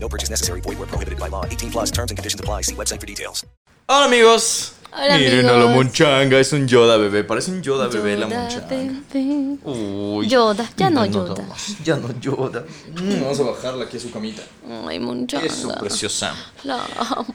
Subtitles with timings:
[0.00, 0.60] No purchase necessary.
[0.60, 1.44] Void where prohibited by law.
[1.44, 2.62] 18 plus terms and conditions apply.
[2.62, 3.44] See website for details.
[3.88, 4.74] Hola amigos.
[4.92, 5.74] Hola, Miren a la amigos.
[5.74, 7.24] monchanga, es un Yoda bebé.
[7.24, 8.66] Parece un Yoda, bebé la monchanga.
[8.68, 9.58] bebé.
[9.64, 10.28] Uy.
[10.28, 11.44] Yoda, ya no Yoda.
[11.84, 12.64] Ya no Yoda.
[12.94, 14.42] Mm, vamos a bajarla aquí a su camita.
[14.86, 15.46] Ay, monchanga.
[15.46, 16.34] Es su preciosa.
[16.64, 17.26] La amo.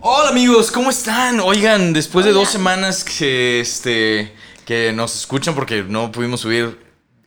[0.00, 1.40] Hola amigos, ¿cómo están?
[1.40, 4.32] Oigan, después de dos semanas que este
[4.64, 6.78] que nos escuchan porque no pudimos subir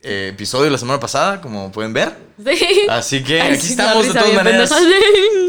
[0.02, 2.29] eh, episodio la semana pasada, como pueden ver.
[2.44, 2.80] Sí.
[2.88, 4.72] Así que Ay, aquí sí, estamos de todas maneras.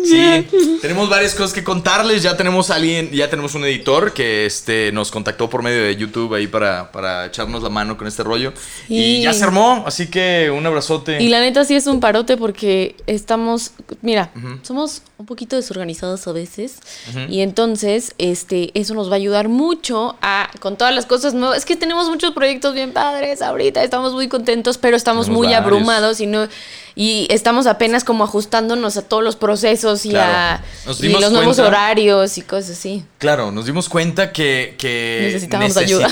[0.04, 0.48] Sí,
[0.82, 2.23] tenemos varias cosas que contarles.
[2.23, 5.96] Ya tenemos a alguien, ya tenemos un editor que este, nos contactó por medio de
[5.96, 8.54] YouTube ahí para, para echarnos la mano con este rollo.
[8.90, 11.21] Y ya se armó, así que un abrazote.
[11.21, 13.71] Y la neta sí es un parote porque estamos,
[14.02, 14.32] mira,
[14.63, 16.77] somos un poquito desorganizados a veces
[17.30, 21.60] y entonces este eso nos va a ayudar mucho a con todas las cosas nuevas.
[21.60, 25.54] Es que tenemos muchos proyectos bien padres ahorita, estamos muy contentos, pero estamos Tenemos muy
[25.54, 25.63] varios.
[25.63, 26.48] abrumados y no
[26.95, 30.63] y estamos apenas como ajustándonos a todos los procesos y Claro.
[30.87, 33.03] a y los nuevos horarios y cosas así.
[33.17, 36.07] Claro, nos dimos cuenta que, que Necesitamos ayuda.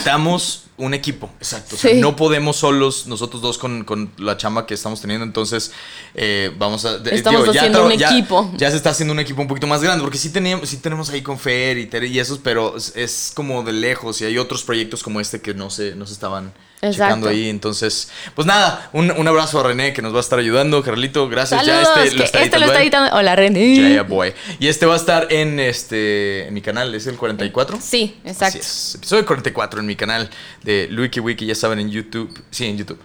[0.77, 1.29] un equipo.
[1.39, 1.75] Exacto.
[1.75, 5.25] O sea, no podemos solos, nosotros dos con, con la chamba que estamos teniendo.
[5.25, 5.71] Entonces,
[6.15, 6.95] eh, vamos a.
[7.11, 8.49] Estamos haciendo tra- un equipo.
[8.55, 10.01] Ya se está haciendo un equipo un poquito más grande.
[10.03, 13.31] Porque sí tenemos, sí tenemos ahí con Fer y Tere y esos, pero es, es
[13.35, 14.21] como de lejos.
[14.21, 17.03] Y hay otros proyectos como este que no se, no se estaban Exacto.
[17.03, 17.49] checando ahí.
[17.49, 20.81] Entonces, pues nada, un, un abrazo a René que nos va a estar ayudando.
[20.83, 21.65] Carlito, gracias.
[21.65, 22.81] Saludos, ya este lo está este lo editando está él.
[22.83, 23.15] editando.
[23.17, 23.75] Hola, René.
[23.75, 24.33] Yeah, boy.
[24.59, 27.79] Y este va a estar en este en mi canal, ¿es el 44?
[27.81, 28.59] Sí, exacto.
[28.59, 28.95] Así es.
[28.95, 30.29] Episodio 44 en mi canal
[30.63, 32.31] de Wiki Wiki, ya saben, en YouTube.
[32.51, 32.99] Sí, en YouTube.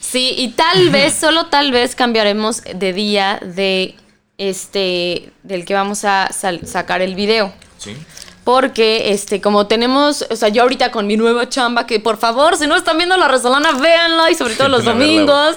[0.00, 3.96] Sí, y tal vez, solo tal vez cambiaremos de día de
[4.38, 7.52] este del que vamos a sacar el video.
[7.78, 7.96] Sí.
[8.44, 12.58] Porque, este, como tenemos, o sea, yo ahorita con mi nueva chamba, que por favor,
[12.58, 15.56] si no están viendo la Resolana, véanla y sobre todo los domingos.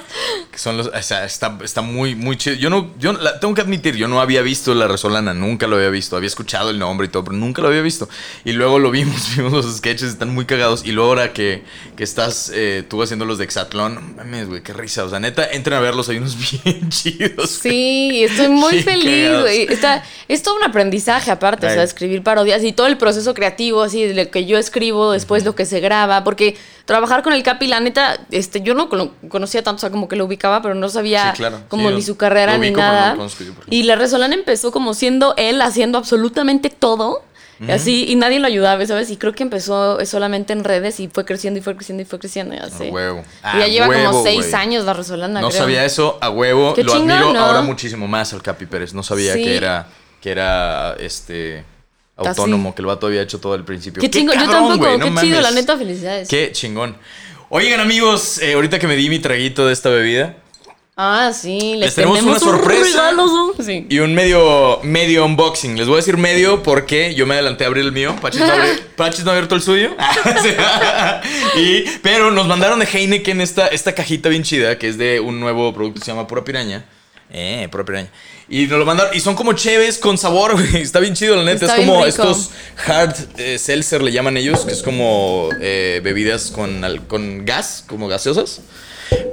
[0.50, 2.56] Que son los, o sea, está, está muy, muy chido.
[2.56, 5.76] Yo no, yo la- tengo que admitir, yo no había visto La Resolana, nunca lo
[5.76, 6.16] había visto.
[6.16, 8.08] Había escuchado el nombre y todo, pero nunca lo había visto.
[8.46, 10.86] Y luego lo vimos, vimos los sketches, están muy cagados.
[10.86, 11.64] Y luego ahora que,
[11.98, 15.04] que estás eh, tú haciendo los de Exatlón, mames, güey, qué risa.
[15.04, 17.50] O sea, neta, entren a verlos, hay unos bien chidos.
[17.50, 19.64] Sí, estoy muy feliz, güey.
[19.64, 23.82] Está, es todo un aprendizaje aparte, o sea, escribir parodias y todo el proceso creativo,
[23.82, 26.56] así, de lo que yo escribo, después lo que se graba, porque
[26.86, 30.08] trabajar con el Capi, la neta, este, yo no lo conocía tanto, o sea, como
[30.08, 31.60] que lo ubicaba, pero no sabía Sí, claro.
[31.68, 33.12] como Sí, ni su carrera ni no nada.
[33.16, 37.24] conozco y la Resolana empezó como siendo él haciendo absolutamente todo.
[37.72, 39.10] Así, y nadie lo ayudaba, ¿sabes?
[39.10, 42.20] Y creo que empezó solamente en redes y fue creciendo y fue creciendo y fue
[42.20, 42.54] creciendo.
[42.54, 42.88] y así.
[42.90, 43.24] A huevo.
[43.56, 45.42] Y ya A lleva como seis años la Resolana.
[45.42, 45.62] No creo.
[45.64, 46.76] sabía eso, a huevo.
[46.76, 47.40] Qué lo chingón, admiro ¿no?
[47.40, 48.94] ahora muchísimo más al Capi Pérez.
[48.94, 49.44] No sabía Sí.
[49.44, 49.88] que era
[50.22, 51.66] que era este
[52.18, 54.02] autónomo, que el vato había hecho todo el principio.
[54.02, 56.28] Qué chingón, yo tampoco, no qué chido, la neta, felicidades.
[56.28, 56.98] Qué chingón.
[57.50, 60.36] Oigan, amigos, eh, ahorita que me di mi traguito de esta bebida
[61.00, 62.84] Ah, sí, les, Les tenemos una un sorpresa.
[63.12, 63.64] regalo, ¿no?
[63.64, 63.86] Sí.
[63.88, 65.78] y un medio medio unboxing.
[65.78, 68.16] Les voy a decir medio porque yo me adelanté a abrir el mío.
[68.20, 69.92] Pachis no, abri- Pachis no ha abierto el suyo.
[71.56, 75.40] Y, pero nos mandaron de Heineken esta, esta cajita bien chida que es de un
[75.40, 76.86] nuevo producto que se llama Pura Piraña.
[77.32, 78.10] Eh, Pura Piraña.
[78.50, 79.16] Y nos lo mandaron.
[79.16, 80.82] Y son como cheves con sabor, güey.
[80.82, 81.66] Está bien chido, la neta.
[81.66, 82.52] Está es como estos
[82.86, 88.08] hard eh, seltzer, le llaman ellos, que es como eh, bebidas con, con gas, como
[88.08, 88.62] gaseosas.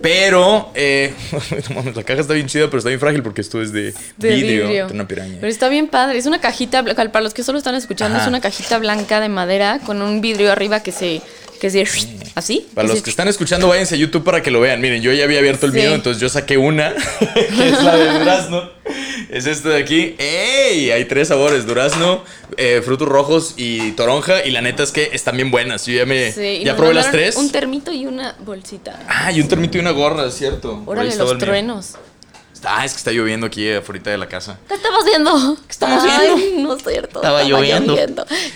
[0.03, 1.15] Pero, eh,
[1.71, 3.94] no mames, la caja está bien chida, pero está bien frágil porque esto es de,
[4.16, 4.87] De vidrio, vidrio.
[4.88, 5.37] de una piraña.
[5.41, 6.19] Pero está bien padre.
[6.19, 8.25] Es una cajita, para los que solo están escuchando, Ajá.
[8.25, 11.22] es una cajita blanca de madera con un vidrio arriba que se.
[11.64, 12.19] Que se.
[12.34, 12.66] así.
[12.75, 14.80] Para los que están escuchando, váyanse a YouTube para que lo vean.
[14.82, 15.78] Miren, yo ya había abierto el Sí.
[15.78, 16.92] mío, entonces yo saqué una,
[17.34, 18.70] que es la de durazno.
[19.30, 20.14] Es esta de aquí.
[20.19, 20.91] ¡Ey!
[20.91, 22.22] Hay tres sabores: durazno,
[22.58, 24.44] eh, frutos rojos y toronja.
[24.44, 25.86] Y la neta es que están bien buenas.
[25.86, 26.30] Yo ya me.
[26.33, 27.36] Sí, ya probé las tres.
[27.36, 29.00] Un termito y una bolsita.
[29.09, 30.83] Ah, y un termito y una gorra, es cierto.
[30.84, 31.94] Órale, los truenos.
[32.66, 34.59] Ah, es que está lloviendo aquí afuera de la casa.
[34.69, 35.57] ¿Qué estamos haciendo?
[35.66, 37.21] ¿Qué estamos Ay, no es cierto.
[37.21, 37.97] Estaba lloviendo.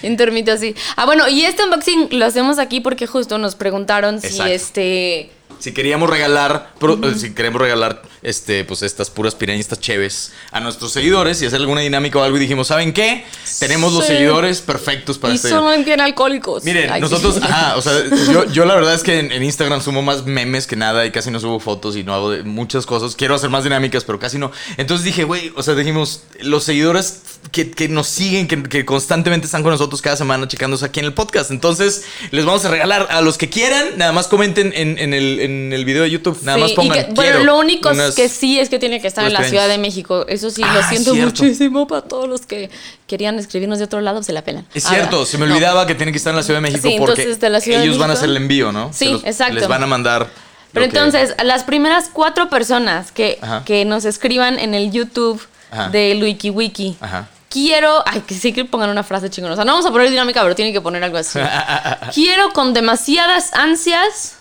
[0.03, 0.75] Y Un termito así.
[0.97, 5.31] Ah, bueno, y este unboxing lo hacemos aquí porque justo nos preguntaron si este.
[5.59, 10.61] Si queríamos regalar, pro- si queremos regalar este, pues estas puras pirañas, estas cheves a
[10.61, 12.37] nuestros seguidores y hacer alguna dinámica o algo.
[12.37, 13.25] Y dijimos, ¿saben qué?
[13.59, 15.49] Tenemos los seguidores perfectos para Y este.
[15.51, 16.65] son bien alcohólicos.
[16.65, 17.41] Miren, Ay, nosotros, sí.
[17.43, 17.93] ajá, o sea,
[18.33, 21.11] yo, yo la verdad es que en, en Instagram sumo más memes que nada y
[21.11, 23.15] casi no subo fotos y no hago de- muchas cosas.
[23.17, 24.51] Quiero hacer más dinámicas, pero casi no.
[24.77, 27.21] Entonces dije, güey, o sea, dijimos, los seguidores
[27.53, 31.07] que, que nos siguen, que, que constantemente están con nosotros cada semana checándose aquí en
[31.07, 31.51] el podcast.
[31.51, 35.41] Entonces, les vamos a regalar a los que quieran, nada más comenten en, en el,
[35.41, 36.95] en el video de YouTube, nada Sí, más y pongan.
[36.99, 39.41] que- bueno, "Quiero lo único es que sí es que tiene que estar en la
[39.45, 39.81] Ciudad de pirañas".
[39.81, 40.27] México.
[40.29, 41.43] Eso sí, Ah, lo siento cierto.
[41.43, 42.71] muchísimo para todos los que
[43.07, 44.67] querían escribirnos de otro lado, se la pelan.
[44.75, 45.53] Es Ahora, cierto, se me no.
[45.55, 47.61] olvidaba que tienen que estar en la Ciudad de México Sí, porque entonces, de la
[47.61, 48.93] Ciudad de ellos van a hacer el envío, ¿no?
[48.93, 49.55] Sí, los- exacto.
[49.55, 50.29] Les van a mandar.
[50.73, 53.63] Pero que- entonces, las primeras cuatro personas que, Ajá.
[53.65, 55.41] que nos escriban en el YouTube
[55.71, 55.89] Ajá.
[55.89, 57.29] del WikiWiki, Ajá.
[57.49, 58.03] quiero.
[58.07, 59.55] Ay, que sí que pongan una frase chingona.
[59.55, 61.39] O sea, no vamos a poner dinámica, pero tienen que poner algo así.
[62.15, 64.35] quiero con demasiadas ansias.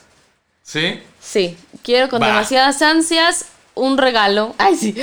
[0.64, 1.00] ¿Sí?
[1.22, 3.46] Sí, quiero con demasiadas ansias
[3.78, 4.54] un regalo.
[4.58, 4.94] Ay, sí.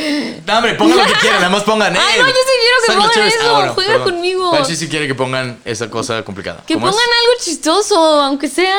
[0.47, 1.97] No, hombre, pongan lo que quieran, nada más pongan.
[1.97, 4.50] Ay, "Eh, no, yo sí quiero que ¿saben los pongan chéves?" eso, juega conmigo.
[4.53, 6.62] Pachi sí quiere que pongan esa cosa complicada.
[6.67, 7.11] Que ¿Cómo pongan es?
[7.19, 8.76] algo chistoso, aunque sea.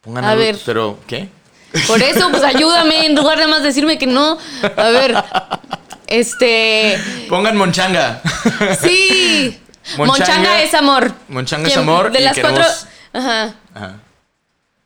[0.00, 0.58] Pongan A algo, ver.
[0.64, 1.28] Pero, ¿qué?
[1.86, 4.38] Por eso, pues ayúdame, en lugar de más decirme que no.
[4.76, 5.14] A ver,
[6.06, 6.98] este.
[7.28, 8.22] Pongan Monchanga.
[8.82, 9.58] Sí.
[9.96, 11.12] Monchanga- Monchanga, es amor.
[11.28, 12.88] Monchanga es amor De y las queremos- cuatro.
[13.14, 13.54] Ajá.
[13.74, 13.96] Ajá.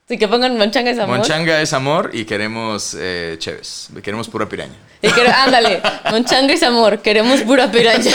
[0.08, 1.18] Sí, que pongan Monchanga es amor.
[1.18, 3.88] Monchanga es amor y queremos eh, Chévez.
[4.02, 4.74] Queremos pura piraña.
[5.00, 8.12] Y que- ándale, Monchanga es amor, queremos pura piraña.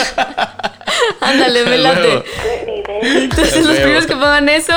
[1.20, 2.24] ándale, velate.
[3.02, 4.74] Entonces los primeros que pongan eso,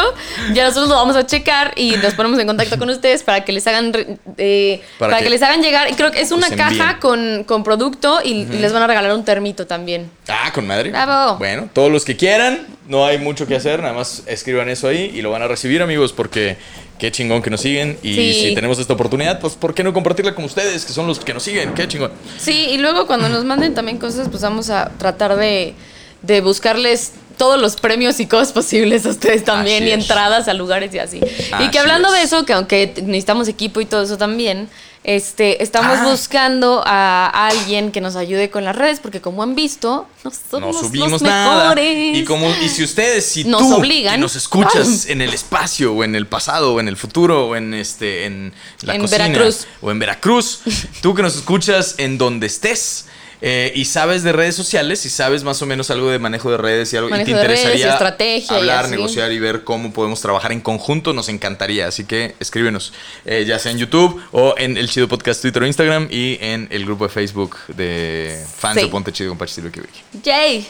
[0.54, 3.52] ya nosotros lo vamos a checar y nos ponemos en contacto con ustedes para que
[3.52, 3.92] les hagan
[4.38, 5.94] eh, Para para, que que, les hagan llegar.
[5.96, 9.26] Creo que es una caja con, con producto y, y les van a regalar un
[9.26, 10.10] termito también.
[10.28, 10.92] Ah, con madre.
[10.92, 11.38] Bravo.
[11.38, 15.12] Bueno, todos los que quieran, no hay mucho que hacer, nada más escriban eso ahí
[15.14, 16.58] y lo van a recibir, amigos, porque
[17.02, 17.98] qué chingón que nos siguen.
[18.04, 18.34] Y Sí.
[18.50, 21.34] si tenemos esta oportunidad, pues ¿por qué no compartirla con ustedes, que son los que
[21.34, 21.74] nos siguen?
[21.74, 22.12] Qué chingón.
[22.38, 25.74] Sí, y luego cuando nos manden también cosas, pues vamos a tratar de,
[26.22, 30.00] de buscarles todos los premios y cosas posibles a ustedes también Así y es.
[30.02, 31.20] entradas a lugares y así.
[31.60, 32.14] y que hablando es.
[32.14, 34.70] de eso, que aunque necesitamos equipo y todo eso también,
[35.04, 36.08] este, estamos Ah.
[36.10, 40.76] buscando a alguien que nos ayude con las redes, porque como han visto, no somos
[40.76, 41.62] no subimos los nada.
[41.64, 42.18] mejores.
[42.18, 44.16] Y como y si ustedes, si Nos tú obligan.
[44.16, 47.56] que nos escuchas en el espacio o en el pasado o en el futuro o
[47.56, 48.54] en este en
[48.84, 49.66] la En cocina Veracruz.
[49.82, 50.60] o en Veracruz,
[51.02, 53.06] tú que nos escuchas en donde estés.
[53.42, 56.58] Eh, y sabes de redes sociales y sabes más o menos algo de manejo de
[56.58, 59.64] redes y algo y Manejo te de redes y interesaría estrategia hablar, negociar y ver
[59.64, 61.88] cómo podemos trabajar en conjunto, nos encantaría.
[61.88, 62.94] Así que escríbenos,
[63.26, 66.68] eh, ya sea en YouTube o en el Chido Podcast Twitter o Instagram y en
[66.72, 68.86] el grupo de Facebook de fans Sí.
[68.86, 70.02] de Ponte Chido con Pachi Kiwiki.
[70.24, 70.68] ¡Yay!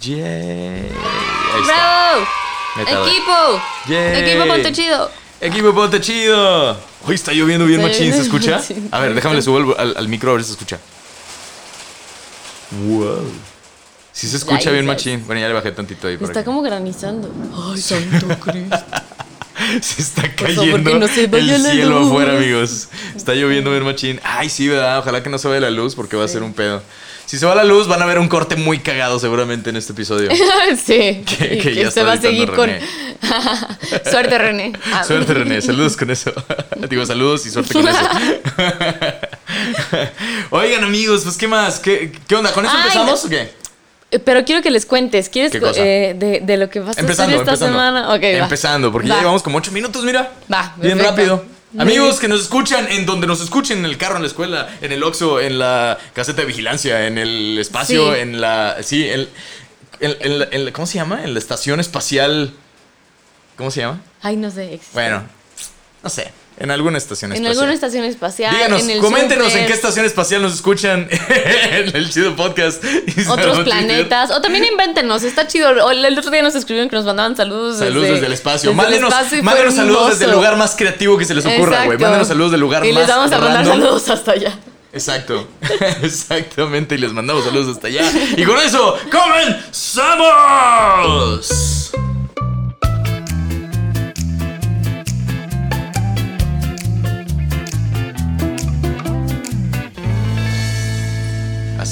[0.00, 0.18] Yay.
[0.22, 1.62] Ahí.
[1.66, 2.26] ¡Bravo!
[2.80, 3.62] ¡Equipo!
[3.88, 4.22] Yay.
[4.22, 5.10] ¡Equipo ponte chido!
[5.40, 6.76] Equipo Ponte Chido.
[7.06, 8.60] Hoy está lloviendo bien machín, ¿se escucha?
[8.90, 10.78] A ver, déjame le subo al, al- al micro a ver si se escucha.
[12.70, 13.30] Wow.
[14.12, 15.24] Sí se escucha bien machín.
[15.26, 16.14] Bueno, ya le bajé tantito ahí.
[16.20, 17.30] Está que- como granizando.
[17.72, 18.78] ¡Ay, santo Cristo!
[19.80, 22.08] Se está cayendo que no se vaya el la cielo luz.
[22.08, 22.88] afuera, amigos.
[23.16, 24.20] Está lloviendo bien machín.
[24.22, 24.98] Ay, sí, ¿verdad?
[25.00, 26.82] Ojalá que no se vaya la luz porque va a ser un pedo.
[27.26, 29.92] Si se va la luz, van a ver un corte muy cagado seguramente en este
[29.92, 30.30] episodio.
[30.84, 31.22] sí.
[31.26, 32.70] Que- y que ya se está va a seguir con.
[34.10, 34.72] Suerte, René.
[35.06, 35.60] Suerte, René.
[35.60, 36.32] Saludos con eso.
[36.88, 37.98] Digo, saludos y suerte con eso.
[40.50, 41.78] Oigan, amigos, pues, ¿qué más?
[41.80, 42.52] ¿Qué, qué onda?
[42.52, 43.26] ¿Con eso Ay, empezamos no.
[43.26, 43.52] o qué?
[44.10, 45.28] Eh, Pero quiero que les cuentes.
[45.28, 47.76] ¿Quieres eh, de, de lo que vas a Empezando, hacer esta empezando.
[47.78, 48.06] semana?
[48.08, 48.16] Va.
[48.16, 49.14] empezando, porque Va.
[49.16, 50.32] ya llevamos como ocho minutos, mira.
[50.52, 51.44] Va, Bien rápido.
[51.78, 54.90] Amigos que nos escuchan en donde nos escuchen, en el carro, en la escuela, en
[54.90, 58.20] el Oxxo, en la caseta de vigilancia, en el espacio, Sí.
[58.20, 58.76] en la...
[58.82, 59.28] Sí, en-
[60.00, 61.22] en la- en la- ¿Cómo se llama?
[61.24, 62.54] En la estación espacial...
[63.58, 64.00] ¿Cómo se llama?
[64.22, 64.72] Ay, no sé.
[64.74, 64.94] existe.
[64.94, 65.24] Bueno,
[66.02, 66.32] no sé.
[66.60, 67.52] En alguna estación En espacial.
[67.58, 68.54] alguna estación espacial.
[68.54, 72.82] Díganos, en el coméntenos en qué estación espacial nos escuchan en el chido podcast.
[72.84, 74.32] Y Otros planetas.
[74.32, 75.22] O también invéntenos.
[75.22, 75.70] Está chido.
[75.84, 77.78] O el otro día nos escribieron que nos mandaban saludos.
[77.78, 78.70] Saludos desde, el espacio.
[78.70, 81.46] desde el Mándenos, espacio y mándenos saludos desde el lugar más creativo que se les
[81.46, 81.96] ocurra, güey.
[81.98, 83.80] Mándenos saludos del lugar Y más les vamos a mandar random.
[83.80, 84.58] saludos hasta allá.
[84.92, 85.46] Exacto.
[86.02, 86.96] Exactamente.
[86.96, 88.02] Y les mandamos saludos hasta allá.
[88.36, 90.18] Y con eso, ¡comenzamos!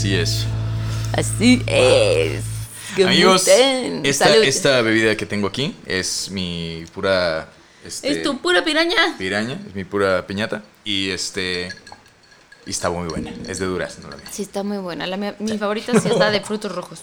[0.07, 0.47] Así es.
[1.13, 2.45] Así es.
[3.05, 7.49] Amigos, esta, bebida que tengo aquí es mi pura.
[7.85, 9.17] este, Es tu pura piraña.
[9.19, 10.63] piraña, es mi pura piñata.
[10.85, 11.71] Y este.
[12.67, 13.33] Y está muy buena.
[13.49, 14.27] Es de durazno la mía.
[14.31, 15.09] Sí, está muy buena.
[15.09, 17.01] La mía- mi favorita sí está de frutos rojos.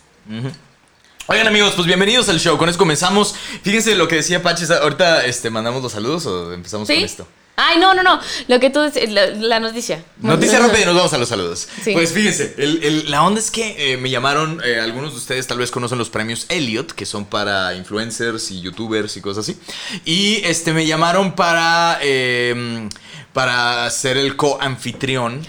[1.27, 2.57] Oigan amigos, pues bienvenidos al show.
[2.57, 3.35] Con eso comenzamos.
[3.63, 4.63] Fíjense lo que decía Pachi.
[4.71, 6.95] Ahorita este, mandamos los saludos o empezamos ¿Sí?
[6.95, 7.27] con esto.
[7.55, 8.19] Ay, no, no, no.
[8.47, 10.03] Lo que tú dices, la, la noticia.
[10.19, 11.67] Noticia rápida y nos vamos a los saludos.
[11.83, 11.93] Sí.
[11.93, 15.45] Pues fíjense, el- el- la onda es que eh, me llamaron, eh, algunos de ustedes
[15.45, 19.59] tal vez conocen los premios Elliot, que son para influencers y youtubers y cosas así.
[20.03, 22.89] Y este me llamaron para, eh,
[23.33, 25.45] para ser el co-anfitrión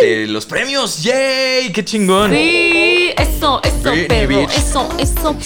[0.00, 1.02] de los premios.
[1.04, 1.72] ¡Yay!
[1.72, 2.32] ¡Qué chingón!
[2.32, 3.12] Sí,
[3.46, 4.40] eso, eso, perro.
[4.50, 5.36] Eso, eso,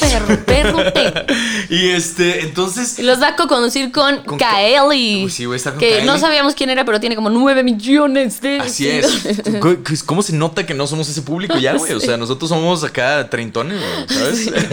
[0.47, 0.83] perro.
[1.69, 2.99] Y este, entonces...
[2.99, 5.29] Los va a co-conducir con, Con Kaeli.
[5.31, 6.07] Sí, a estar con Que Kaeli.
[6.07, 8.59] no sabíamos quién era, pero tiene como 9 millones de.
[8.61, 9.07] Así es.
[9.07, 9.61] seguidores.
[9.61, 9.77] ¿Cómo-
[10.07, 11.93] ¿Cómo se nota que no somos ese público ya, güey?
[11.93, 14.51] O sea, nosotros somos acá treintones, güey, ¿sabes?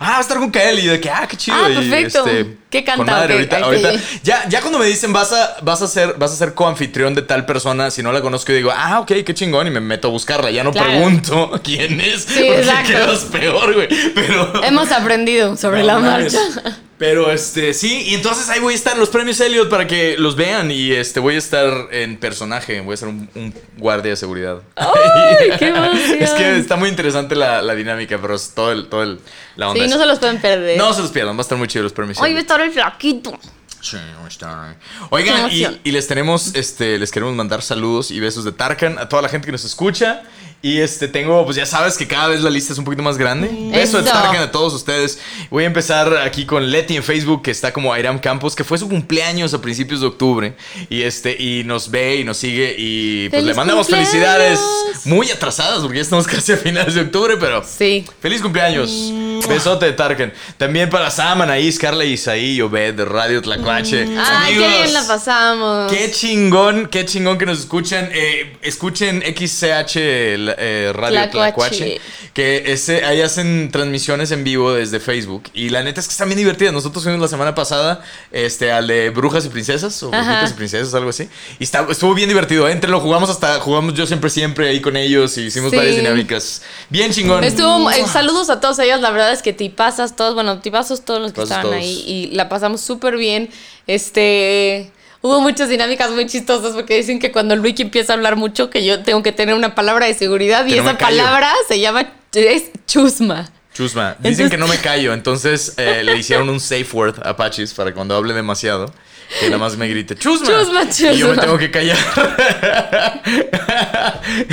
[0.00, 1.56] ah, va a estar con Kael y de que, ah, qué chido.
[1.58, 2.24] Ah, y, perfecto.
[2.70, 2.96] ¿Qué canta?
[3.04, 3.92] con madre, ahorita, ahorita-
[4.24, 7.22] ya, ya cuando me dicen vas a, vas a ser, vas a ser coanfitrión de
[7.22, 10.08] tal persona, si no la conozco, yo digo, ah, ok, qué chingón, y me meto
[10.08, 10.50] a buscarla.
[10.50, 10.88] Ya no Claro.
[10.88, 12.92] pregunto quién es, Sí, exacto.
[12.92, 13.88] quedas peor, güey.
[14.14, 14.64] Pero.
[14.64, 16.34] Hemos aprendido sobre No la mames.
[16.34, 16.80] marcha.
[16.96, 20.36] Pero este, sí, y entonces ahí voy a estar los premios Elliot para que los
[20.36, 24.16] vean y este voy a estar en personaje, voy a ser un, un guardia de
[24.16, 24.58] seguridad.
[24.76, 26.22] ¡Ay, qué emoción!
[26.22, 29.18] Es que está muy interesante la, la dinámica, pero es todo el, todo el,
[29.56, 29.82] la onda.
[29.84, 30.78] Sí, no se los pueden perder.
[30.78, 32.16] No se los pierdan, va a estar muy chido los premios.
[32.20, 33.38] Hoy va a estar el flaquito.
[33.80, 33.98] Sí,
[34.28, 34.76] estar.
[35.10, 39.08] Oigan, y, y les tenemos, este, les queremos mandar saludos y besos de Tarkan a
[39.08, 40.22] toda la gente que nos escucha.
[40.64, 43.18] Y este, tengo, pues ya sabes que cada vez la lista es un poquito más
[43.18, 43.48] grande.
[43.70, 44.18] Beso de Eso.
[44.18, 45.18] Tarkan a todos ustedes.
[45.50, 48.78] Voy a empezar aquí con Leti en Facebook, que está como Airam Campos, que fue
[48.78, 50.56] su cumpleaños a principios de octubre.
[50.88, 52.74] Y este, y nos ve y nos sigue.
[52.78, 54.10] Y pues ¡Feliz le mandamos cumpleaños!
[54.10, 54.60] felicidades
[55.04, 57.62] muy atrasadas, porque ya estamos casi a finales de octubre, pero.
[57.62, 58.06] Sí.
[58.22, 59.12] Feliz cumpleaños.
[59.46, 60.32] Besote de Tarkan.
[60.56, 64.06] También para Sam, Anaís, Carla Isaí, Obed de Radio Tlacuache.
[64.18, 65.92] Ay, qué bien la pasamos.
[65.92, 68.08] Qué chingón, qué chingón que nos escuchan.
[68.14, 72.00] Eh, escuchen XCH eh, Radio Tlacuache.
[72.32, 75.44] Que ese, ahí hacen transmisiones en vivo desde Facebook.
[75.54, 76.72] Y la neta es que están bien divertidas.
[76.72, 80.02] Nosotros fuimos la semana pasada este, al de Brujas y Princesas.
[80.02, 80.22] O Ajá.
[80.24, 81.28] Brujitas y Princesas, algo así.
[81.58, 82.68] Y está- estuvo bien divertido.
[82.68, 85.36] Entre lo jugamos hasta, jugamos yo siempre, siempre ahí con ellos.
[85.38, 85.76] Y hicimos Sí.
[85.76, 86.62] varias dinámicas.
[86.90, 87.44] Bien chingón.
[87.44, 91.20] Estuvo, eh, saludos a todos ellos, la verdad es que tipazas todos, bueno, tipazos todos
[91.20, 91.76] los que estaban todos.
[91.76, 93.50] ahí y la pasamos súper bien.
[93.86, 94.90] Este,
[95.24, 98.84] hubo muchas dinámicas muy chistosas porque dicen que cuando Luigi empieza a hablar mucho que
[98.84, 102.64] yo tengo que tener una palabra de seguridad y no esa palabra se llama es
[102.86, 103.50] chusma.
[103.72, 104.16] Chusma.
[104.18, 107.72] Dicen Entonces- que no me callo, entonces eh, le hicieron un safe word a Apaches
[107.72, 108.92] para cuando hable demasiado.
[109.40, 110.46] Que nada más me grite ¡Chusma!
[110.46, 111.42] Chusma, Y yo me chusma.
[111.42, 111.96] tengo que callar.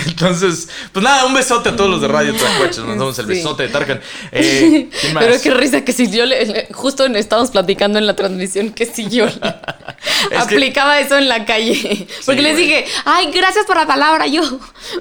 [0.07, 2.79] entonces, pues nada, un besote a todos los de Radio Tlacuaches.
[2.79, 4.01] Nos damos el besote de Tarkan.
[4.33, 5.23] Eh, ¿Quién más?
[5.25, 9.09] Pero qué risa que si yo le, justo estábamos platicando en la transmisión que si
[9.09, 9.31] yo le-
[10.37, 12.07] aplicaba eso en la calle.
[12.25, 12.65] Porque les güey.
[12.65, 14.41] dije, ay, gracias por la palabra, yo,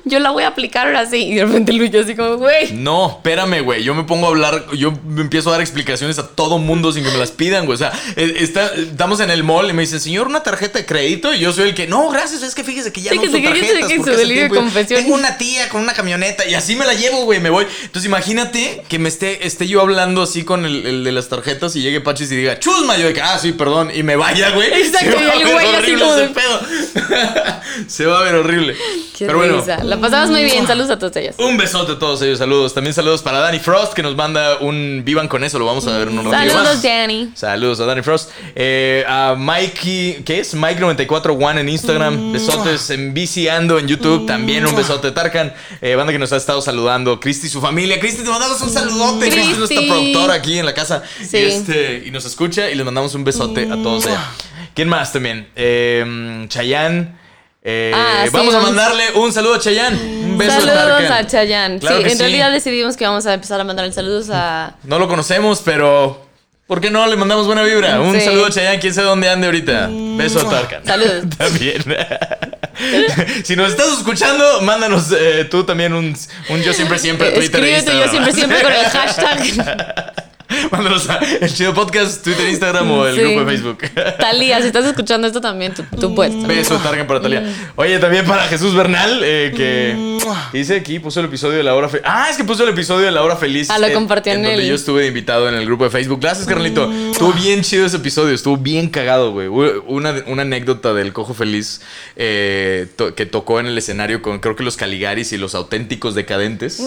[0.05, 1.17] yo la voy a aplicar ahora sí.
[1.29, 2.73] Y de repente Luigi así como, güey.
[2.73, 3.83] No, espérame, güey.
[3.85, 7.05] Yo me pongo a hablar, yo me empiezo a dar explicaciones a todo mundo sin
[7.05, 7.75] que me las pidan, güey.
[7.77, 10.87] O sea, eh, está, estamos en el mall y me dicen, señor, una tarjeta de
[10.87, 11.35] crédito.
[11.35, 13.43] Y yo soy el que, no, gracias, es que fíjese que ya no Fíjese uso
[13.49, 13.89] que fíjese tarjetas.
[13.91, 15.03] que porque su hace tiempo- confesión.
[15.03, 17.67] Tengo una tía con una camioneta y así me la llevo, güey, me voy.
[17.83, 21.75] Entonces imagínate que me esté, esté yo hablando así con el, el de las tarjetas
[21.77, 22.97] y llegue Pachis y diga, chusma.
[22.97, 23.91] Yo de que, ah, sí, perdón.
[23.95, 24.69] Y me vaya, güey.
[24.83, 26.61] Exacto, Se va y el a ver güey así horrible como ese de- pedo.
[27.89, 28.75] Se va a ver horrible.
[29.17, 29.57] Qué Pero bueno.
[29.59, 29.83] risa.
[29.85, 30.67] La pasabas muy bien.
[30.67, 31.35] Saludos a todos ellos.
[31.39, 32.75] Un besote a todos ellos, saludos.
[32.75, 35.97] También saludos para Danny Frost que nos manda un vivan con eso, lo vamos a
[35.99, 36.83] ver en un ratito Saludos, más.
[36.83, 37.31] Danny.
[37.35, 38.31] Saludos a Danny Frost.
[38.55, 40.55] Eh, a Mikey, ¿qué es?
[40.55, 42.33] Mike941 en Instagram.
[42.33, 44.25] Besotes en Viciando en YouTube.
[44.25, 45.11] También un besote.
[45.11, 47.19] Tarkan, eh, banda que nos ha estado saludando.
[47.19, 47.99] Cristi y su familia.
[47.99, 49.29] Cristi, te mandamos un saludote.
[49.29, 51.03] Cristi es nuestra productora aquí en la casa.
[51.21, 51.39] Sí.
[51.39, 54.25] Y, este, y nos escucha y les mandamos un besote a todos allá.
[54.73, 55.49] ¿Quién más también?
[55.57, 57.19] Eh, Chayanne.
[57.65, 59.97] Eh, Ah, sí, vamos a mandarle un saludo a Chayanne.
[59.97, 61.13] Un beso Saludos Tarkan.
[61.13, 61.79] a Chayanne.
[61.81, 62.19] Claro sí, en sí.
[62.19, 64.77] realidad decidimos que vamos a empezar a mandar saludos a.
[64.85, 66.30] No lo conocemos, pero
[66.71, 68.01] ¿por qué no le mandamos buena vibra?
[68.01, 68.21] Un Sí.
[68.21, 69.91] saludo a Chayanne, quién sabe dónde ande ahorita.
[69.91, 70.85] Beso a Tarkan.
[70.87, 71.25] Saludos.
[71.37, 71.83] también.
[73.45, 76.17] si nos estás escuchando, mándanos eh, tú también un,
[76.49, 80.15] un yo siempre siempre a Twitter e Escríbete yo siempre, siempre con el hashtag.
[80.71, 83.21] Mándanos a el chido podcast, Twitter, Instagram o el Sí.
[83.23, 83.79] grupo de Facebook.
[84.19, 86.33] Talía, si estás escuchando esto también, tú, tú puedes.
[86.39, 86.61] también.
[86.61, 87.45] Beso Tarkan para Talia.
[87.77, 90.19] Oye, también para Jesús Bernal, eh, que
[90.53, 92.05] dice aquí, puso el episodio de la hora feliz.
[92.07, 93.71] Ah, es que puso el episodio de la hora feliz.
[93.71, 95.91] Ah, lo en- compartió en donde el- yo estuve de invitado en el grupo de
[95.91, 96.21] Facebook.
[96.21, 96.91] Gracias, Carlito.
[97.13, 99.49] Estuvo bien chido ese episodio, estuvo bien cagado, güey.
[99.49, 101.81] Una, una anécdota del Cojo Feliz
[102.17, 106.15] eh, to- que tocó en el escenario con creo que los Caligaris y los auténticos
[106.15, 106.81] decadentes.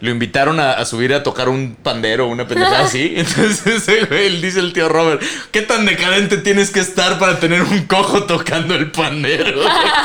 [0.00, 3.14] Lo invitaron a, a subir a tocar un pandero, una pendejada así.
[3.26, 5.20] Entonces güey, dice el tío Robert,
[5.50, 9.60] ¿qué tan decadente tienes que estar para tener un cojo tocando el pandero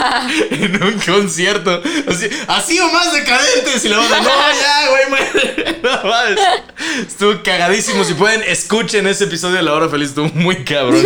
[0.49, 1.79] en un concierto?
[2.07, 3.79] Así, así o más decadente.
[3.79, 6.39] Si la banda, no, ya, güey, no mames.
[7.07, 8.03] Estuvo cagadísimo.
[8.03, 11.05] Si pueden, escuchen ese episodio de La Hora Feliz, estuvo muy cabrón.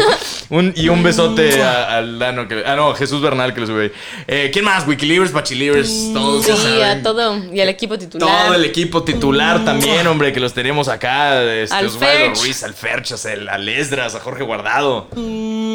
[0.49, 3.91] Un, y un besote al Dano, que, ah, no, Jesús Bernal que lo sube.
[4.27, 4.87] Eh, ¿Quién más?
[4.87, 6.45] Wikilibers, Bachilibers, todos.
[6.45, 6.99] Sí, saben.
[6.99, 7.53] a todo.
[7.53, 8.29] Y al equipo titular.
[8.29, 11.43] Todo el equipo titular también, hombre, que los tenemos acá.
[11.43, 12.39] Este, Osvaldo Ferch.
[12.39, 15.07] Ruiz, al Ferchas, al, Esdras, a Jorge Guardado.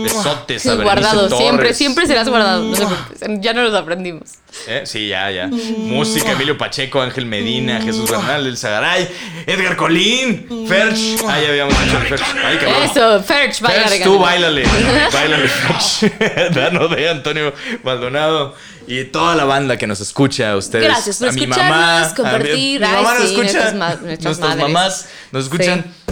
[0.02, 1.76] Besotes, a guardado, siempre, Torres.
[1.78, 2.62] siempre serás guardado.
[2.64, 4.30] No se preocupen, ya no los aprendimos.
[4.66, 4.82] ¿Eh?
[4.84, 5.46] Sí, ya, ya.
[5.48, 9.08] Música, Emilio Pacheco, Ángel Medina, Jesús Bernal, El Zagaray,
[9.46, 11.22] Edgar Colín, Ferch.
[11.28, 12.22] Ah, ya habíamos dicho el Ferch.
[12.44, 12.82] Ay, cabrón.
[12.82, 14.64] Eso, Ferch, baila, Ferch, tú bailale.
[15.12, 16.52] Bailale, Ferch.
[16.54, 17.52] Dano de Antonio
[17.82, 18.54] Maldonado.
[18.84, 20.84] Y toda la banda que nos escucha, a ustedes.
[20.84, 22.80] Gracias por a mi mamá, a mi- compartir.
[22.80, 23.72] Mi, mamá nos sí, escucha.
[23.72, 25.84] nuestras nuestras mamás nos escuchan.
[25.84, 26.11] Che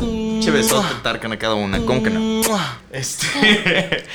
[0.50, 1.78] besote, tarcan a cada una.
[1.80, 2.40] ¿Cómo que no?
[2.92, 3.26] Este,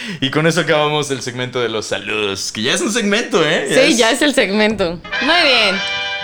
[0.22, 2.52] y con eso acabamos el segmento de los saludos.
[2.52, 3.68] Que ya es un segmento, ¿eh?
[3.90, 5.00] Sí, ya es el segmento.
[5.22, 5.76] Muy bien.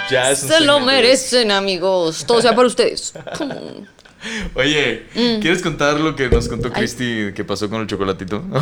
[0.10, 0.86] ya es un Se lo segmento.
[0.86, 2.25] merecen, amigos.
[2.25, 3.13] Todo sea para ustedes.
[4.53, 5.39] Oye, Mm.
[5.41, 8.39] ¿quieres contar lo que nos contó Cristi que pasó con el chocolatito?
[8.51, 8.60] no.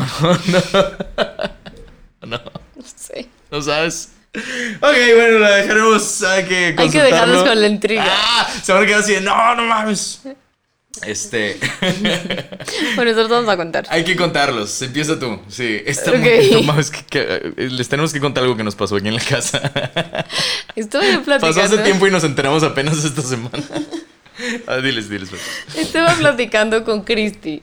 [2.28, 2.38] no.
[2.76, 3.28] No sé.
[3.52, 4.12] ¿No sabes?
[4.80, 6.22] Ok, bueno, la dejaremos.
[6.24, 8.06] Hay que Hay que dejarlos con la intriga.
[8.08, 10.22] Ah, se van a quedar así de, no, no mames.
[11.06, 11.58] Este.
[12.96, 13.86] Bueno, nosotros vamos a contar.
[13.90, 14.82] hay que contarlos.
[14.82, 15.40] Empieza tú.
[15.48, 15.82] Sí.
[15.86, 16.18] Está Ok.
[16.18, 17.22] muy- no mames, que- que,
[17.58, 19.72] eh, les tenemos que contar algo que nos pasó aquí en la casa.
[20.76, 21.40] Estuve platicando.
[21.40, 23.64] Pasó hace tiempo y nos enteramos apenas esta semana.
[24.68, 25.30] Ah, diles, diles.
[25.30, 25.42] pues.
[25.78, 27.62] Estaba platicando con Cristi,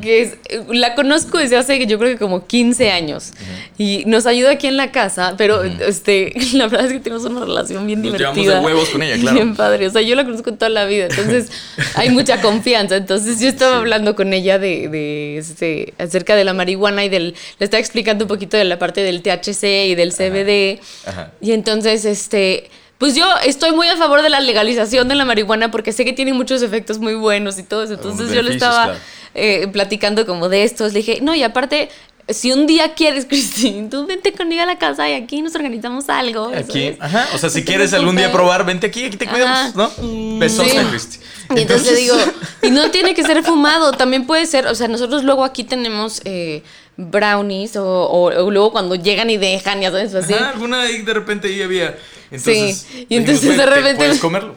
[0.00, 0.36] que es,
[0.68, 3.32] la conozco desde hace yo creo que como 15 años
[3.78, 7.40] y nos ayuda aquí en la casa, pero este, la verdad es que tenemos una
[7.40, 8.32] relación bien Nos divertida.
[8.42, 9.36] llevamos de huevos con ella, claro.
[9.36, 11.50] Bien padre, o sea, yo la conozco toda la vida, entonces
[11.94, 16.54] hay mucha confianza, entonces yo estaba hablando con ella de, de, este, acerca de la
[16.54, 20.12] marihuana y del, le estaba explicando un poquito de la parte del THC y del
[20.12, 21.32] CBD Ajá.
[21.40, 22.70] y entonces este...
[22.98, 26.12] Pues yo estoy muy a favor de la legalización de la marihuana porque sé que
[26.12, 27.94] tiene muchos efectos muy buenos y todo eso.
[27.94, 28.98] Entonces yo le estaba claro.
[29.34, 30.92] eh, platicando como de estos.
[30.94, 31.90] Le dije, no, y aparte,
[32.28, 36.08] si un día quieres, Cristín, tú vente conmigo a la casa y aquí nos organizamos
[36.08, 36.50] algo.
[36.56, 36.98] Aquí, ¿sabes?
[37.00, 37.28] ajá.
[37.34, 39.74] O sea, si quieres algún día probar, vente aquí, aquí te cuidamos.
[39.74, 39.90] ¿no?
[40.38, 40.76] Besos Sí.
[40.90, 41.18] Cristi.
[41.54, 42.16] Y entonces le digo,
[42.62, 46.20] y no tiene que ser fumado, también puede ser, o sea, nosotros luego aquí tenemos
[46.24, 46.62] eh,
[46.96, 50.32] brownies o, o- o luego cuando llegan y dejan, ya sabes, así.
[50.34, 51.96] Ajá, alguna ahí de repente ahí había.
[52.30, 54.54] Entonces, Sí, y entonces "Güey, de ¿te repente- Puedes comerlo.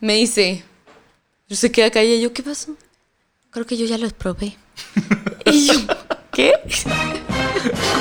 [0.00, 0.64] Me dice,
[1.48, 2.74] yo se queda callada, y yo, ¿qué pasó?
[3.50, 4.56] Creo que yo ya los probé.
[5.44, 5.74] y yo,
[6.32, 6.52] ¿qué?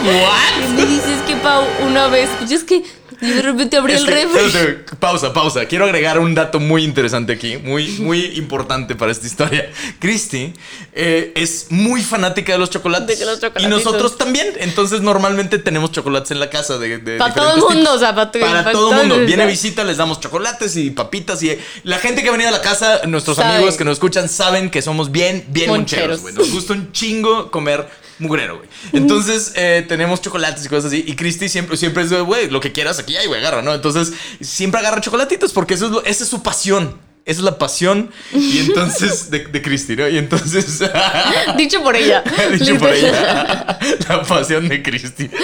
[0.03, 2.81] Y me dice, es que Pau, una vez, yo es que
[3.21, 4.77] yo de repente abrí Es el que- refri.
[4.99, 5.65] pausa, pausa.
[5.65, 9.69] Quiero agregar un dato muy interesante aquí, muy, muy importante para esta historia.
[9.99, 10.53] Christy
[10.93, 13.19] eh, es muy fanática de los chocolates.
[13.19, 14.47] De los y nosotros también.
[14.59, 18.13] Entonces, normalmente tenemos chocolates en la casa de, de Pa' todo el mundo, o sea,
[18.15, 19.25] pa' tu- para pa' todo el mundo.
[19.25, 22.61] Viene visita, les damos chocolates y papitas y la gente que ha venido a la
[22.61, 26.47] casa, nuestros amigos que nos escuchan saben que somos bien, bien moncheros, Moncheros.
[26.47, 27.87] Nos gusta un chingo comer
[28.21, 28.69] mugrero, güey.
[28.93, 31.03] Entonces, eh, tenemos chocolates y cosas así.
[31.05, 33.73] Y Cristi siempre, siempre es güey, lo que quieras aquí hay, güey, agarra, ¿no?
[33.73, 36.97] Entonces, siempre agarra chocolatitos porque eso es lo- esa es su pasión.
[37.23, 38.09] Esa es la pasión.
[38.33, 40.09] Y entonces, de, de Cristi, ¿no?
[40.09, 40.79] Y entonces.
[41.57, 42.23] Dicho por ella.
[42.51, 43.77] Dicho por ella.
[44.09, 45.29] La pasión de Cristi.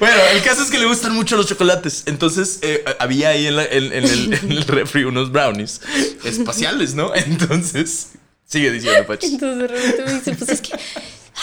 [0.00, 2.04] bueno, el caso es que le gustan mucho los chocolates.
[2.06, 5.80] Entonces, eh, había ahí en, la- en- en el, en el refri unos brownies
[6.24, 7.14] espaciales, ¿no?
[7.14, 8.08] Entonces,
[8.48, 9.26] sigue diciendo, Pachi.
[9.26, 10.72] Entonces de repente me dice, pues es que,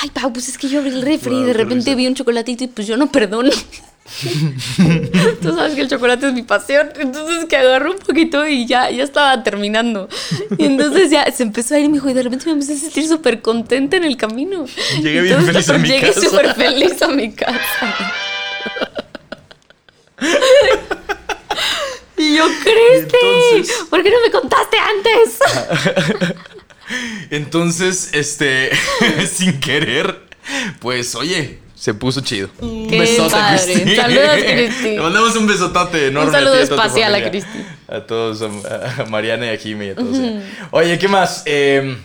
[0.01, 1.95] ay, Pau, pues es que yo abrí el refri Wow, y de repente risa.
[1.95, 3.51] vi un chocolatito y pues yo no perdono.
[5.41, 6.89] Tú sabes que el chocolate es mi pasión.
[6.99, 10.09] Entonces que agarró un poquito y ya, ya estaba terminando.
[10.57, 12.73] Y entonces ya se empezó a ir y me dijo, y de repente me empecé
[12.73, 14.65] a sentir súper contenta en el camino.
[15.01, 16.21] Llegué bien Entonces, feliz a mi Llegué casa.
[16.21, 17.95] súper feliz a mi casa.
[22.17, 25.37] Y yo, entonces- ¿por qué no me contaste antes?
[27.29, 28.71] Entonces, este,
[29.33, 30.19] sin querer,
[30.79, 32.49] pues, oye, se puso chido.
[32.59, 33.35] Un Qué besote.
[33.63, 33.95] Cristi.
[33.95, 34.89] Saludos, Cristi.
[34.95, 36.29] Le mandamos un besotote enorme.
[36.29, 37.29] Un saludo a espacial a.
[37.29, 37.65] Cristi.
[37.87, 40.17] A todos, a, Mariana y a Jimmy y a todos.
[40.71, 41.43] Oye, ¿qué más?
[41.45, 41.97] Eh,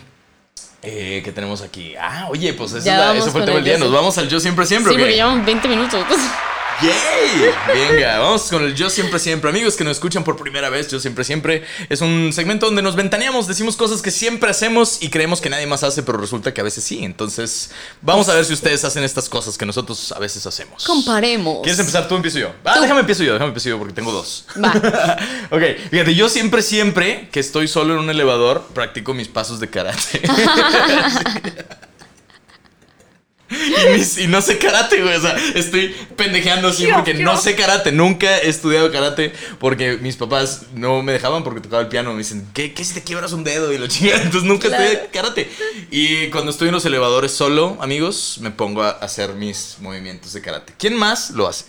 [0.83, 1.95] eh, ¿Qué tenemos aquí?
[2.01, 3.79] Ah, oye, pues es la- eso fue tema el del día.
[3.79, 4.93] Nos vamos al yo siempre, siempre.
[4.93, 6.05] Sí, porque llevamos 20 minutos.
[6.83, 7.53] ¡Yay!
[7.75, 9.51] Venga, vamos con el Yo Siempre Siempre.
[9.51, 12.97] Amigos que nos escuchan por primera vez, Yo Siempre Siempre es un segmento donde nos
[12.97, 16.61] ventaneamos, decimos cosas que siempre hacemos y creemos que nadie más hace, pero resulta que
[16.63, 17.05] a veces sí.
[17.05, 20.85] Entonces, vamos a ver si ustedes hacen estas cosas que nosotros a veces hacemos.
[20.85, 21.59] Comparemos.
[21.63, 22.53] ¿Quieres empezar tú empiezo yo?
[22.65, 24.47] Ah, déjame empiezo yo, déjame empiezo yo porque tengo dos.
[24.63, 24.71] Va.
[25.51, 29.69] ok, fíjate, yo siempre, siempre que estoy solo en un elevador, practico mis pasos de
[29.69, 30.23] karate.
[33.61, 35.17] Y, mis- y no sé karate, güey.
[35.17, 37.91] O sea, estoy pendejeando así porque no sé karate.
[37.93, 42.13] Nunca he estudiado karate porque mis papás no me dejaban porque tocaba el piano.
[42.13, 43.73] Me dicen, ¿qué, qué si te quiebras un dedo?
[43.73, 44.21] Y lo chingan.
[44.23, 45.49] Entonces nunca estudié karate.
[45.91, 50.41] Y cuando estoy en los elevadores solo, amigos, me pongo a hacer mis movimientos de
[50.43, 50.73] karate.
[50.79, 51.65] ¿Quién más lo hace?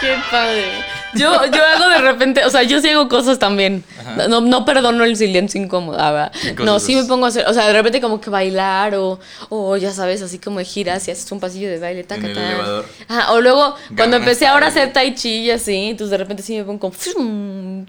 [0.00, 0.66] Qué padre.
[1.14, 3.84] Yo, yo hago de repente, o sea, yo sí hago cosas también.
[4.28, 5.98] No, no perdono el silencio incómodo.
[5.98, 6.30] ah, va.
[6.30, 8.94] ¿Qué cosas No, sí me pongo a hacer, o sea, de repente como que bailar
[8.94, 9.18] o,
[9.48, 12.84] o ya sabes, así como de giras y haces un pasillo de baile, taca, taca.
[13.08, 16.42] Ajá, o luego cuando empecé ahora a hacer tai chi y así, entonces de repente
[16.42, 17.86] sí me pongo como...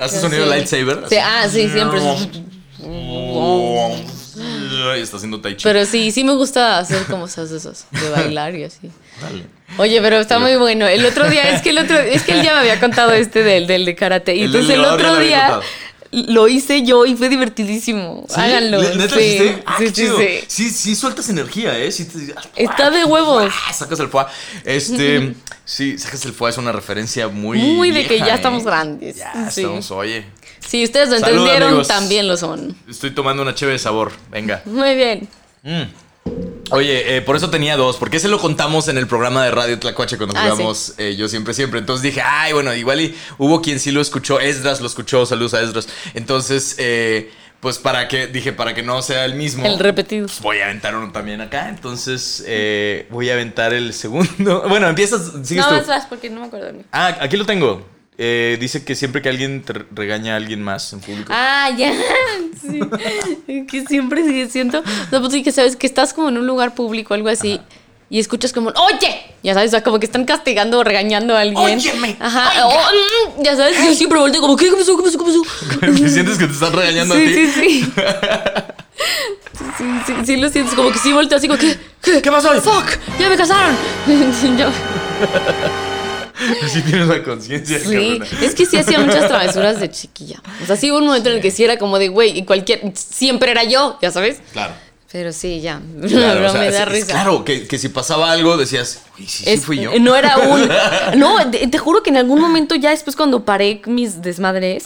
[0.00, 1.04] ¿Haces sonido lightsaber?
[1.08, 2.00] Sí, ah, sí, siempre.
[4.96, 5.64] Y está haciendo tai chi.
[5.64, 8.90] Pero sí, sí me gusta hacer como esas esas, de bailar y así.
[9.22, 9.44] Dale.
[9.78, 10.86] Oye, pero está muy bueno.
[10.86, 13.42] El otro día, es que el otro, es que él ya me había contado este
[13.42, 14.34] del, del de karate.
[14.36, 15.60] Y El entonces el otro día
[16.10, 18.26] lo hice yo y fue divertidísimo.
[18.28, 18.34] ¿Sí?
[18.38, 18.82] Háganlo.
[18.82, 19.56] ¿Le- ¿Neta sí?
[19.64, 20.44] Ah, sí, sí, sí.
[20.46, 21.88] Sí, sí sueltas energía, ¿eh?
[21.90, 23.50] Te- Está de huevos.
[23.66, 24.26] Ah, Sacas el foie.
[24.64, 25.32] Este,
[25.64, 27.56] sí, sacas el foie es una referencia muy.
[27.58, 28.36] Muy de que vieja, ya ¿eh?
[28.36, 29.16] estamos grandes.
[29.16, 29.62] Ya Sí.
[29.62, 30.26] estamos, oye.
[30.60, 31.88] Si ustedes lo Salud, entendieron, amigos.
[31.88, 32.76] también lo son.
[32.88, 34.12] Estoy tomando una cheve de sabor.
[34.30, 34.60] Venga.
[34.66, 35.28] Muy bien.
[36.70, 39.78] Oye, eh, por eso tenía dos, porque ese lo contamos en el programa de Radio
[39.78, 41.80] Tlacuache cuando Ah, jugamos eh, Yo Siempre Siempre.
[41.80, 45.52] Entonces dije, ay, bueno, igual y hubo quien sí lo escuchó, Esdras lo escuchó, saludos
[45.54, 45.88] a Esdras.
[46.14, 47.30] Entonces, eh,
[47.60, 49.66] pues para que, dije, para que no sea el mismo.
[49.66, 50.26] El repetido.
[50.26, 51.68] pues voy a aventar uno también acá.
[51.68, 54.64] Entonces, eh, voy a aventar el segundo.
[54.68, 55.86] Bueno, empiezas, sigues No, tú.
[55.88, 56.82] vas, porque no me acuerdo ni.
[56.92, 57.86] Ah, aquí lo tengo.
[58.18, 61.32] Eh, dice que siempre que alguien te regaña a alguien más en público.
[61.34, 61.92] Ah, ya.
[62.62, 63.66] Sí.
[63.68, 64.82] que siempre sí siento.
[65.10, 67.60] No, pues sí, que sabes que estás como en un lugar público, algo así.
[68.08, 71.40] Y escuchas como, oye, ya sabes, o sea, como que están castigando o regañando a
[71.40, 71.58] alguien.
[71.78, 72.52] Óyeme, Ajá.
[72.68, 74.96] mm, ya sabes, yo siempre volteo como, ¿qué, qué pasó?
[74.96, 75.18] ¿Qué pasó?
[75.18, 75.42] ¿Qué pasó?
[76.02, 77.34] ¿Te sientes que te están regañando sí, a ti?
[77.34, 77.92] sí, sí.
[79.78, 82.52] Sí, sí, sí, lo sientes como que sí volteo así como que, ¿qué, ¿Qué pasó?
[82.60, 83.74] Fuck, ya me casaron.
[84.58, 84.70] Yo-
[86.72, 87.78] Sí tienes la conciencia.
[87.80, 90.42] Sí, es que sí hacía muchas travesuras de chiquilla.
[90.62, 92.44] O sea, sí hubo un momento en el que sí era como de, güey, y
[92.44, 94.40] cualquier, siempre era yo, ya sabes.
[94.52, 94.74] Claro.
[95.10, 95.78] Pero sí, ya,
[96.08, 97.06] Claro, pero o sea, me da es risa.
[97.12, 99.90] claro, que, que si pasaba algo decías, uy, sí, sí fui yo.
[100.00, 100.68] No era un.
[101.18, 104.84] No, te, te juro que en algún momento ya después cuando paré mis desmadres,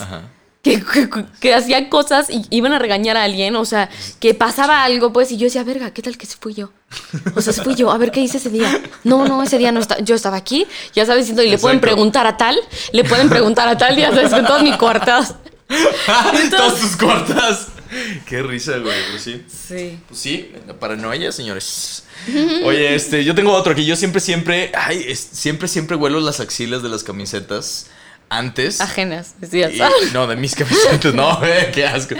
[0.62, 1.08] que, que,
[1.40, 3.88] que hacía cosas y iban a regañar a alguien, o sea,
[4.18, 6.72] que pasaba algo, pues, y yo decía, verga, ¿qué tal que se fui yo?
[7.34, 8.80] O sea, se fui yo, a ver qué hice ese día.
[9.04, 11.80] No, no, ese día no estaba, yo estaba aquí, ya sabes, diciendo, y le pueden
[11.80, 12.56] preguntar a tal,
[12.92, 15.34] le pueden preguntar a tal, ya sabes, con todas mis cuartas.
[16.50, 17.66] Todas tus cortas.
[18.26, 19.44] Qué risa, güey, pero sí.
[19.48, 19.98] Sí.
[20.08, 22.04] Pues sí, la paranoia, señores.
[22.64, 26.40] Oye, este, yo tengo otro que yo siempre, siempre, ay, es- siempre, siempre huelo las
[26.40, 27.86] axilas de las camisetas
[28.28, 28.80] antes.
[28.80, 29.72] Ajenas, decías.
[29.74, 32.14] Y- no, de mis camisetas, no, eh, qué asco.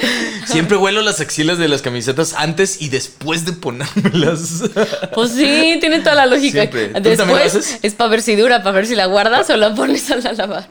[0.47, 4.63] Siempre huelo las axilas de las camisetas antes y después de ponérmelas.
[5.15, 6.59] Pues sí, tiene toda la lógica.
[6.61, 6.89] Siempre.
[6.89, 9.57] ¿Tú también lo Después es para ver si dura, para ver si la guardas o
[9.57, 10.69] la pones a la lavar.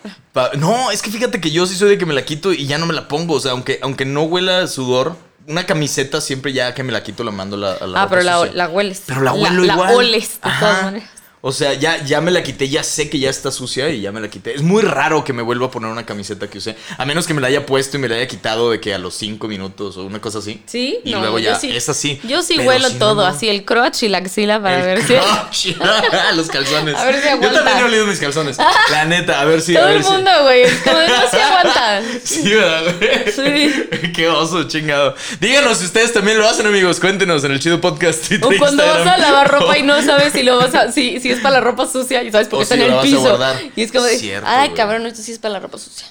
[0.58, 2.78] No, es que fíjate que yo sí soy de que me la quito y ya
[2.78, 3.36] no me la pongo.
[3.36, 5.15] O sea, aunque, aunque no huela sudor,
[5.48, 8.10] una camiseta siempre ya que me la quito la mando a la, a la Ah,
[8.10, 9.04] pero la, la hueles.
[9.06, 9.78] Pero la huelo igual.
[9.89, 11.10] La oles, de todas maneras.
[11.47, 14.12] O sea, ya, ya me la quité, ya sé que ya está sucia y ya
[14.12, 14.55] me la quité.
[14.55, 16.75] Es muy raro que me vuelva a poner una camiseta que usé.
[16.97, 18.97] A menos que me la haya puesto y me la haya quitado de que a
[18.97, 20.63] los cinco minutos o una cosa así.
[20.65, 20.97] ¿Sí?
[21.03, 21.69] Y No, luego yo ya, sí.
[21.69, 22.19] es así.
[22.23, 23.25] Yo sí Pero huelo si todo, no.
[23.27, 25.13] así el crotch y la axila para El ver si.
[25.13, 25.67] crotch.
[26.36, 26.95] Los calzones.
[26.95, 27.63] A ver si Yo aguanta.
[27.63, 28.58] también he olido mis calzones.
[28.89, 29.75] La neta, a ver si.
[29.75, 30.62] a Todo ver el si- mundo, güey.
[30.63, 32.01] Es como no se aguanta.
[32.23, 33.31] Sí, ¿verdad, güey?
[33.31, 34.12] Sí.
[34.15, 35.13] Qué oso, chingado.
[35.39, 36.99] Díganos si ustedes también lo hacen, amigos.
[36.99, 38.31] Cuéntenos en el chido podcast.
[38.41, 40.91] O cuando vas a lavar ropa y no sabes si lo vas a.
[40.91, 43.39] Si, si es para la ropa sucia y sabes porque está si en el piso.
[43.76, 44.17] Y es como de.
[44.17, 44.78] Cierto, Ay, güey.
[44.78, 46.08] cabrón, esto sí es para la ropa sucia.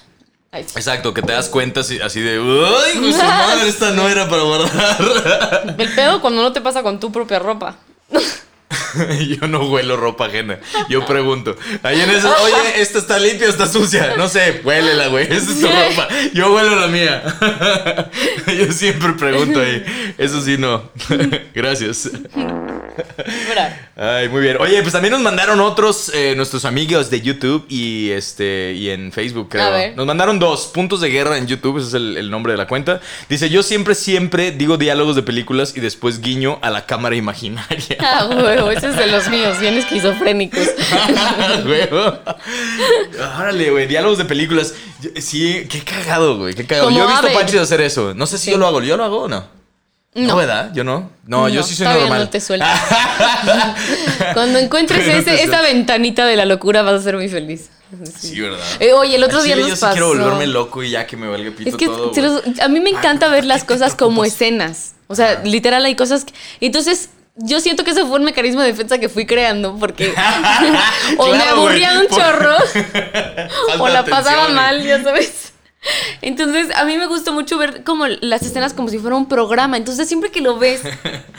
[0.51, 0.73] Ay, sí.
[0.75, 2.39] Exacto, que te das cuenta así, así de.
[2.39, 3.67] ¡Uy, güey, su madre!
[3.67, 5.75] Esta no era para guardar.
[5.77, 7.75] El pedo cuando no te pasa con tu propia ropa.
[9.27, 10.59] Yo no huelo ropa ajena.
[10.89, 11.55] Yo pregunto.
[11.83, 14.15] Ahí en eso, oye, esta está limpia, está sucia.
[14.17, 15.25] No sé, huélela, güey.
[15.25, 16.07] Esa es tu ropa.
[16.33, 17.23] Yo huelo la mía.
[18.47, 20.13] Yo siempre pregunto ahí.
[20.17, 20.89] Eso sí, no.
[21.53, 22.09] Gracias.
[23.95, 24.57] Ay, muy bien.
[24.59, 29.11] Oye, pues también nos mandaron otros, eh, nuestros amigos de YouTube y este y en
[29.11, 29.65] Facebook, creo.
[29.65, 29.95] A ver.
[29.95, 32.67] Nos mandaron dos puntos de guerra en YouTube, ese es el, el nombre de la
[32.67, 32.99] cuenta.
[33.29, 37.97] Dice, yo siempre, siempre digo diálogos de películas y después guiño a la cámara imaginaria.
[38.07, 40.59] Ah, huevo, ese es de los míos, bien esquizofrénicos.
[41.65, 42.19] Huevo.
[43.39, 44.73] Órale, güey, diálogos de películas.
[45.19, 46.87] Sí, qué cagado, güey, qué cagado.
[46.87, 48.13] Como Yo he visto a hacer eso.
[48.13, 48.81] No sé si yo lo hago.
[48.81, 49.64] ¿Yo lo hago o no?
[50.15, 50.35] No.
[50.37, 50.71] ¿verdad?
[50.73, 51.09] Yo no.
[51.27, 52.19] No, yo No, sí soy normal.
[52.21, 52.65] no te suelto.
[54.33, 57.69] Cuando encuentres no ese- esa ventanita de la locura vas a ser muy feliz.
[58.19, 58.59] Sí, ¿verdad?
[58.79, 60.19] Eh, oye, el otro día nos yo sí quiero pasó.
[60.23, 62.11] volverme loco y ya que me valga pito Es que todo.
[62.15, 64.93] los- a mí me encanta Ay, ver ¿por las cosas como escenas.
[65.07, 66.33] O sea, literal hay cosas que...
[66.61, 70.13] Entonces, yo siento que ese fue un mecanismo de defensa que fui creando porque
[71.17, 72.55] o me aburría un por- chorro
[73.79, 75.51] o la pasaba mal, ya sabes.
[76.21, 79.77] Entonces, a mí me gusta mucho ver como las escenas como si fuera un programa.
[79.77, 80.81] Entonces, siempre que lo ves,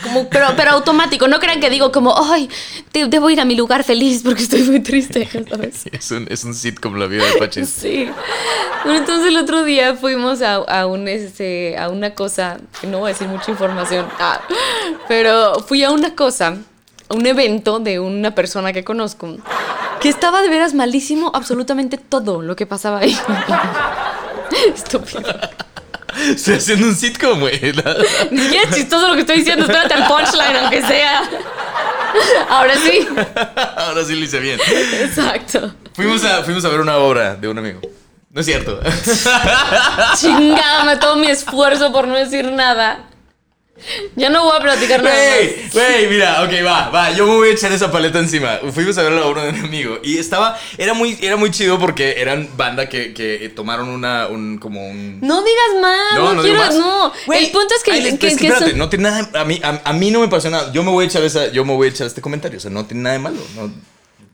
[0.03, 2.49] como, pero, pero automático, no crean que digo como, ay,
[2.93, 5.85] te- debo ir a mi lugar feliz porque estoy muy triste, ¿sabes?
[5.93, 7.65] Es un, es un sitcom la vida de Pachi.
[7.67, 8.09] Sí.
[8.85, 13.11] Bueno, entonces el otro día fuimos a, a un este a una cosa, no voy
[13.11, 14.41] a decir mucha información, ah,
[15.09, 16.57] pero fui a una cosa,
[17.09, 19.37] a un evento de una persona que conozco,
[20.01, 23.17] que estaba de veras malísimo absolutamente todo lo que pasaba ahí.
[24.75, 25.39] Estúpido.
[26.31, 27.61] Estoy haciendo un sitcom, güey.
[28.31, 31.23] Ni siquiera es chistoso lo que estoy diciendo, espérate al punchline, aunque sea.
[32.49, 33.07] Ahora sí.
[33.77, 34.59] Ahora sí lo hice bien.
[35.01, 35.75] Exacto.
[35.93, 37.81] Fuimos a, fuimos a ver una obra de un amigo.
[38.31, 38.81] No es cierto.
[40.19, 43.01] Chingada, me todo mi esfuerzo por no decir nada.
[44.17, 47.51] Ya no voy a platicar nada Güey, güey, mira, ok, va, va, yo me voy
[47.51, 48.59] a echar esa paleta encima.
[48.73, 51.79] Fuimos a ver la obra de un amigo y estaba, era muy, era muy chido
[51.79, 55.21] porque eran banda que, que tomaron una, un, como un...
[55.21, 56.75] No digas más, no, quiero, más.
[56.75, 57.13] no.
[57.27, 59.45] Güey, el punto es que, les- que, es que espérate, son- no tiene nada, a
[59.45, 60.73] mí, a, a mí no me pasó nada.
[60.73, 62.71] Yo me voy a echar esa, yo me voy a echar este comentario, o sea,
[62.71, 63.71] no tiene nada de malo, ¿no?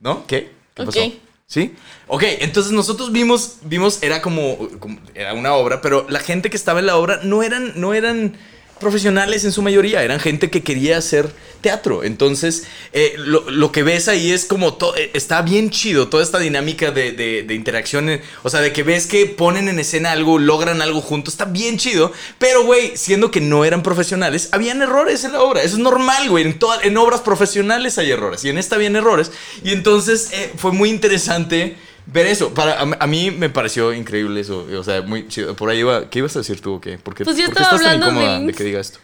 [0.03, 0.27] ¿No?
[0.27, 0.53] ¿Qué?
[0.75, 1.01] ¿Qué pasó?
[1.49, 1.75] ¿Sí?
[2.07, 6.57] Ok, entonces nosotros vimos, vimos, era como, como- era una obra, pero la gente que
[6.57, 8.37] estaba en la obra no eran, no eran
[8.83, 12.05] profesionales en su mayoría, eran gente que quería hacer teatro.
[12.05, 16.39] Entonces, eh, lo, que ves ahí es como, to- eh, está bien chido, toda esta
[16.39, 20.39] dinámica de, de, interacción, eh, o sea, de que ves que ponen en escena algo,
[20.39, 25.25] logran algo juntos, está bien chido, pero, güey, siendo que no eran profesionales, habían errores
[25.25, 28.59] en la obra, eso es normal, güey, en, en obras profesionales hay errores, y en
[28.59, 29.31] esta habían errores,
[29.65, 32.53] y entonces fue muy interesante ver eso.
[32.55, 34.67] Para, a, a mí me pareció increíble eso.
[34.79, 35.55] O sea, muy chido.
[35.57, 36.09] Por ahí iba.
[36.11, 36.99] ¿Qué ibas a decir tú o qué?
[36.99, 38.99] ¿Por qué, Pues yo por qué estaba estás tan incómoda del- de que diga esto?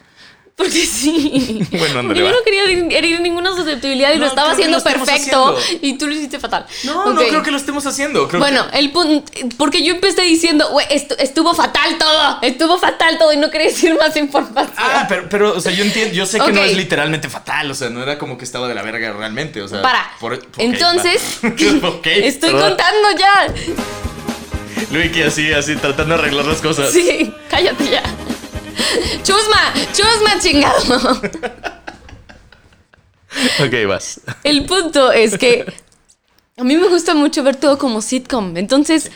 [0.58, 1.64] Porque sí.
[1.70, 2.32] Bueno, ándale, yo va.
[2.32, 2.64] no quería
[2.98, 5.86] herir, ninguna susceptibilidad y No, lo estaba haciendo lo perfecto haciendo.
[5.86, 6.66] y tú lo hiciste fatal.
[6.82, 7.14] No, Ok.
[7.14, 8.26] no creo que lo estemos haciendo.
[8.26, 13.18] Creo Bueno, el punto, porque yo empecé diciendo, güey, estu- estuvo fatal todo, estuvo fatal
[13.18, 14.72] todo y no quería decir más información.
[14.76, 17.74] Ah, pero, pero, o sea, yo entiendo, yo sé que no es literalmente fatal, o
[17.74, 19.80] sea, no era como que estaba de la verga realmente, o sea.
[19.80, 20.10] Para.
[20.18, 21.38] por- ok, Entonces.
[21.84, 22.70] Ok, estoy perdón.
[22.70, 23.54] contando ya.
[24.90, 26.90] Luigi así, así, tratando de arreglar las cosas.
[26.90, 28.02] Sí, cállate ya.
[29.22, 31.20] Chusma, chusma, chingado.
[33.60, 34.20] Ok, vas.
[34.44, 35.66] El punto es que
[36.56, 38.56] a mí me gusta mucho ver todo como sitcom.
[38.56, 39.10] Entonces,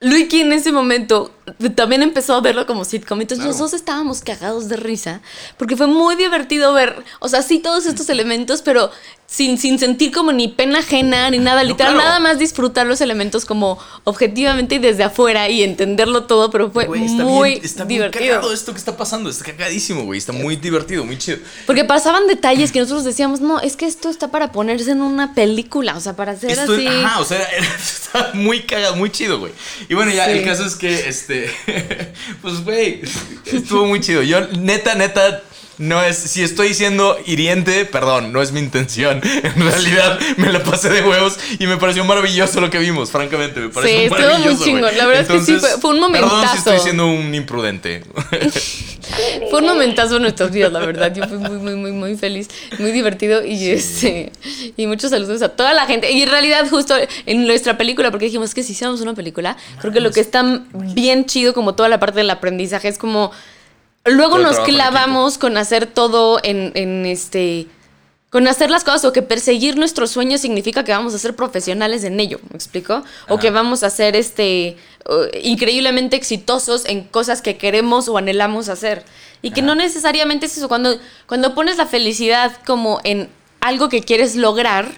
[0.00, 1.32] Luigi en ese momento
[1.74, 3.20] también empezó a verlo como sitcom.
[3.20, 5.20] Entonces, los dos estábamos cagados de risa
[5.56, 8.90] porque fue muy divertido ver, o sea, sí, todos estos elementos, pero
[9.26, 11.62] sin, sin sentir como ni pena ajena ni nada.
[11.62, 12.08] Literal, claro.
[12.08, 16.84] nada más disfrutar los elementos como objetivamente y desde afuera y entenderlo todo, pero fue
[16.84, 18.36] está muy bien, está bien divertido.
[18.36, 21.38] cagado esto que está pasando, está cagadísimo, güey, está muy divertido, muy chido.
[21.66, 25.34] Porque pasaban detalles que nosotros decíamos, no, es que esto está para ponerse en una
[25.34, 26.86] película, o sea, para hacer Esto- así.
[26.86, 29.52] Ajá, o sea, era- estaba muy cagado, muy chido, güey.
[29.90, 30.30] Y bueno, ya, Sí.
[30.32, 31.37] el caso es que, este,
[32.42, 33.02] pues, güey,
[33.46, 34.22] estuvo muy chido.
[34.22, 35.42] Yo, neta, neta,
[35.78, 39.20] no es, si estoy diciendo hiriente, perdón, no es mi intención.
[39.42, 43.60] En realidad, me la pasé de huevos y me pareció maravilloso lo que vimos, francamente,
[43.60, 44.96] me pareció Sí, estuvo muy chingón.
[44.96, 46.56] La verdad es que sí, fue- fue un Perdón si momentazo.
[46.58, 48.02] estoy siendo un imprudente.
[49.50, 51.12] Fue un momentazo en nuestras vidas, la verdad.
[51.14, 54.30] Yo fui muy, muy, muy, muy feliz, muy divertido y este
[54.76, 56.10] y muchos saludos a toda la gente.
[56.12, 59.92] Y en realidad, justo en nuestra película, porque dijimos que si hiciéramos una película, creo
[59.94, 63.30] que lo que está bien chido, como toda la parte del aprendizaje, es como
[64.04, 67.66] luego nos clavamos con hacer todo en, en este.
[68.30, 72.04] Con hacer las cosas o que perseguir nuestros sueños significa que vamos a ser profesionales
[72.04, 73.02] en ello, ¿me explico?
[73.28, 73.40] O Ajá.
[73.40, 74.76] que vamos a ser este
[75.08, 79.02] uh, increíblemente exitosos en cosas que queremos o anhelamos hacer.
[79.40, 80.68] Y que no necesariamente es eso.
[80.68, 83.30] Cuando, cuando pones la felicidad como en
[83.60, 84.90] algo que quieres lograr,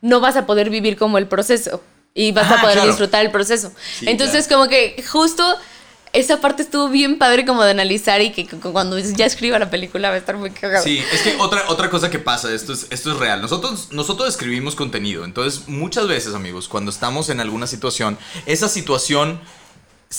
[0.00, 1.82] no vas a poder vivir como el proceso.
[2.14, 2.90] Y vas Ah, a poder claro.
[2.90, 3.72] disfrutar el proceso.
[3.98, 5.42] Sí, Entonces, como que justo
[6.12, 10.10] esa parte estuvo bien padre como de analizar y que cuando ya escriba la película
[10.10, 10.84] va a estar muy cagado.
[10.84, 13.40] Sí, es que otra, otra cosa que pasa, esto es, esto es real.
[13.40, 19.40] Nosotros, nosotros escribimos contenido, entonces muchas veces, amigos, cuando estamos en alguna situación, esa situación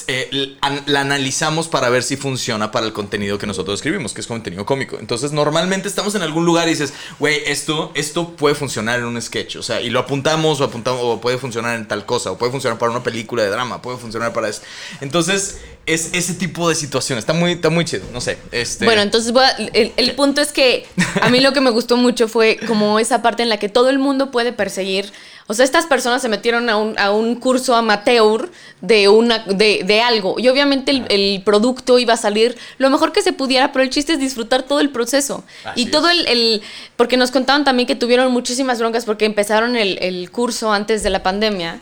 [0.08, 4.28] eh, la analizamos para ver si funciona para el contenido que nosotros escribimos, que es
[4.28, 4.98] contenido cómico.
[5.00, 9.22] Entonces, normalmente estamos en algún lugar y dices, güey, esto, esto puede funcionar en un
[9.22, 9.58] sketch.
[9.58, 12.80] O sea, y lo apuntamos o apuntamos, puede funcionar en tal cosa, o puede funcionar
[12.80, 14.62] para una película de drama, puede funcionar para eso.
[15.02, 17.20] Entonces, es ese tipo de situación.
[17.20, 18.38] Está muy, está muy chido, no sé.
[18.52, 18.86] Este...
[18.86, 19.34] Bueno, entonces
[19.74, 20.88] el punto es que
[21.22, 23.90] a mí lo que me gustó mucho fue como esa parte en la que todo
[23.90, 25.12] el mundo puede perseguir
[25.48, 28.50] o sea, estas personas se metieron a un, a un curso amateur
[28.82, 30.40] de, una, de, de algo.
[30.40, 34.14] Y obviamente el, producto iba a salir lo mejor que se pudiera, pero el chiste
[34.14, 35.44] es disfrutar todo el proceso.
[35.76, 36.62] y todo el, el,
[36.96, 41.10] Porque nos contaban también que tuvieron muchísimas broncas porque empezaron el, el curso antes de
[41.10, 41.80] la pandemia.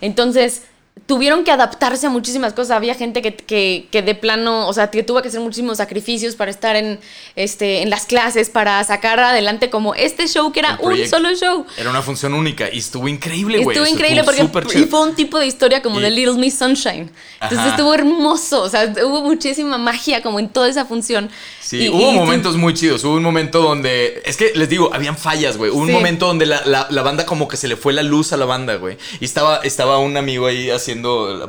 [0.00, 0.62] Entonces
[1.06, 2.76] tuvieron que adaptarse a muchísimas cosas.
[2.76, 6.34] Había gente que, que, que, de plano, o sea, que tuvo que hacer muchísimos sacrificios
[6.34, 6.98] para estar en,
[7.36, 11.66] este, en las clases, para sacar adelante como este show que era un solo show.
[11.76, 13.76] Era una función única y estuvo increíble, güey.
[13.76, 17.10] Estuvo increíble porque y fue un tipo de historia como de Little Miss Sunshine.
[17.40, 21.30] Entonces estuvo hermoso, o sea, hubo muchísima magia como en toda esa función.
[21.60, 23.04] Sí, hubo momentos muy chidos.
[23.04, 25.70] Hubo un momento donde, es que les digo, habían fallas, güey.
[25.70, 28.32] Hubo un momento donde la, la, la, banda como que se le fue la luz
[28.32, 28.96] a la banda, güey.
[29.20, 30.93] Y estaba, estaba un amigo ahí haciendo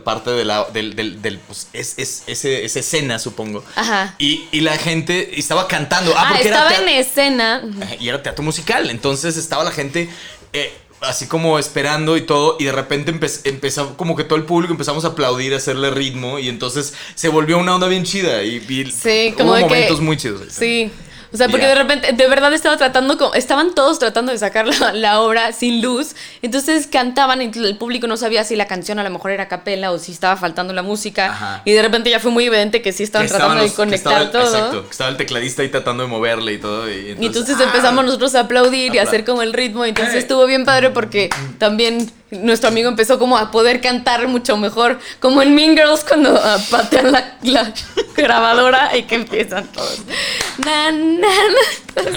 [0.04, 3.64] parte de la, del, del, pues, es, es, ese, esa escena, supongo.
[3.76, 4.16] Ajá.
[4.18, 6.14] Y, y, la gente estaba cantando.
[6.16, 7.64] Ah, ah porque estaba en escena.
[8.00, 8.90] Y era teatro musical.
[8.90, 10.10] Entonces estaba la gente.
[10.54, 14.74] Eh, así como esperando y todo, y de repente empezó como que todo el público
[14.74, 18.44] empezamos a aplaudir, a hacerle ritmo, y entonces se volvió una onda bien chida.
[18.44, 18.60] Y,
[18.92, 20.42] sí, como hubo momentos muy chidos.
[20.50, 20.92] Sí.
[21.36, 25.20] O sea, porque de repente, de verdad estaba tratando, estaban todos tratando de sacar la,
[25.20, 29.10] obra sin luz, entonces cantaban y el público no sabía si la canción a lo
[29.10, 32.46] mejor era capela o si estaba faltando la música, y de repente ya fue muy
[32.46, 34.44] evidente que sí estaban tratando de conectar todo.
[34.44, 36.90] Exacto, estaba el tecladista ahí tratando de moverle y todo.
[36.90, 38.06] Y entonces, empezamos ¡ah!
[38.06, 41.30] nosotros a aplaudir y a hacer como el ritmo, y entonces estuvo bien padre porque
[41.58, 46.40] también nuestro amigo empezó como a poder cantar mucho mejor, como en Mean Girls cuando
[46.42, 47.74] ah, patean la,
[48.16, 50.02] grabadora y que empiezan todos.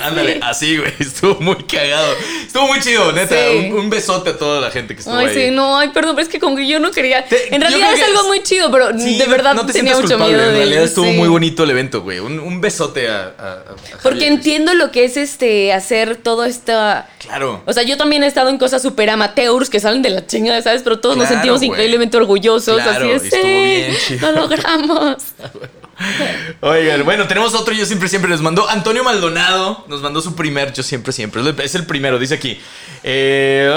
[0.03, 2.15] Ándale, así, güey, estuvo muy cagado.
[2.47, 3.37] Estuvo muy chido, neta.
[3.75, 5.35] Un, besote a toda la gente que estuvo ay, ahí.
[5.35, 7.25] Sí, no, ay, perdón, pero es que como que yo no quería.
[7.51, 10.43] en realidad es algo muy chido, pero de verdad no te tenía mucho miedo.
[10.43, 12.19] En realidad estuvo muy bonito el evento, güey.
[12.19, 13.65] Un, besote a, a,
[14.03, 16.73] Porque entiendo lo que es este hacer todo esto.
[17.19, 17.63] Claro.
[17.67, 20.61] O sea, yo también he estado en cosas super amateurs que salen de la chingada,
[20.61, 20.83] ¿sabes?
[20.83, 22.81] Pero todos nos sentimos increíblemente orgullosos.
[22.81, 25.17] así es, sí, lo logramos.
[26.61, 30.73] Oigan, bueno, tenemos otro Yo Siempre Siempre les mandó Antonio Maldonado, nos mandó su primer
[30.73, 31.43] Yo Siempre Siempre.
[31.65, 32.59] Es el primero, dice aquí.
[33.03, 33.71] Eh,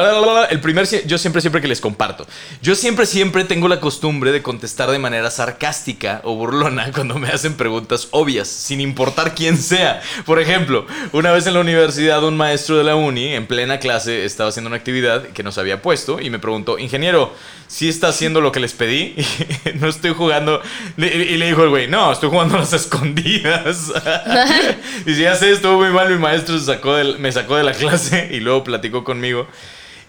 [0.50, 2.28] el primer Yo Siempre Siempre que les comparto.
[2.62, 7.30] Yo siempre siempre tengo la costumbre de contestar de manera sarcástica o burlona cuando me
[7.30, 10.02] hacen preguntas obvias, sin importar quién sea.
[10.26, 14.26] Por ejemplo, una vez en la universidad un maestro de la uni, en plena clase,
[14.26, 17.34] estaba haciendo una actividad que nos había puesto y me preguntó, ingeniero,
[17.68, 19.16] ¿sí está haciendo lo que les pedí?
[19.76, 20.62] no estoy jugando.
[20.98, 23.92] Y le dijo el güey, no, estoy jugando a las escondidas.
[25.06, 28.40] y si hace estuvo muy mal, mi maestro sacó me sacó de la clase y
[28.40, 29.48] luego platicó conmigo.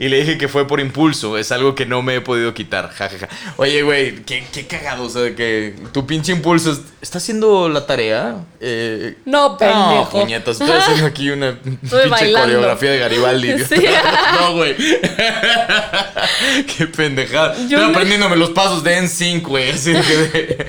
[0.03, 2.89] Y le dije que fue por impulso, es algo que no me he podido quitar,
[2.89, 3.29] jajaja.
[3.57, 8.35] Oye, güey, qué, qué cagado, o sea, que tu pinche impulso, ¿está haciendo la tarea?
[8.59, 9.95] Eh, no, pendejo.
[9.95, 13.51] No, puñetas, estoy haciendo aquí una pinche coreografía de Garibaldi.
[14.41, 14.75] no, güey.
[16.77, 17.55] qué pendejada.
[17.55, 20.67] Estoy aprendiéndome los pasos de N5, güey, así de,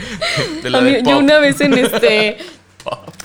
[0.62, 2.38] de, la de Yo una vez en este...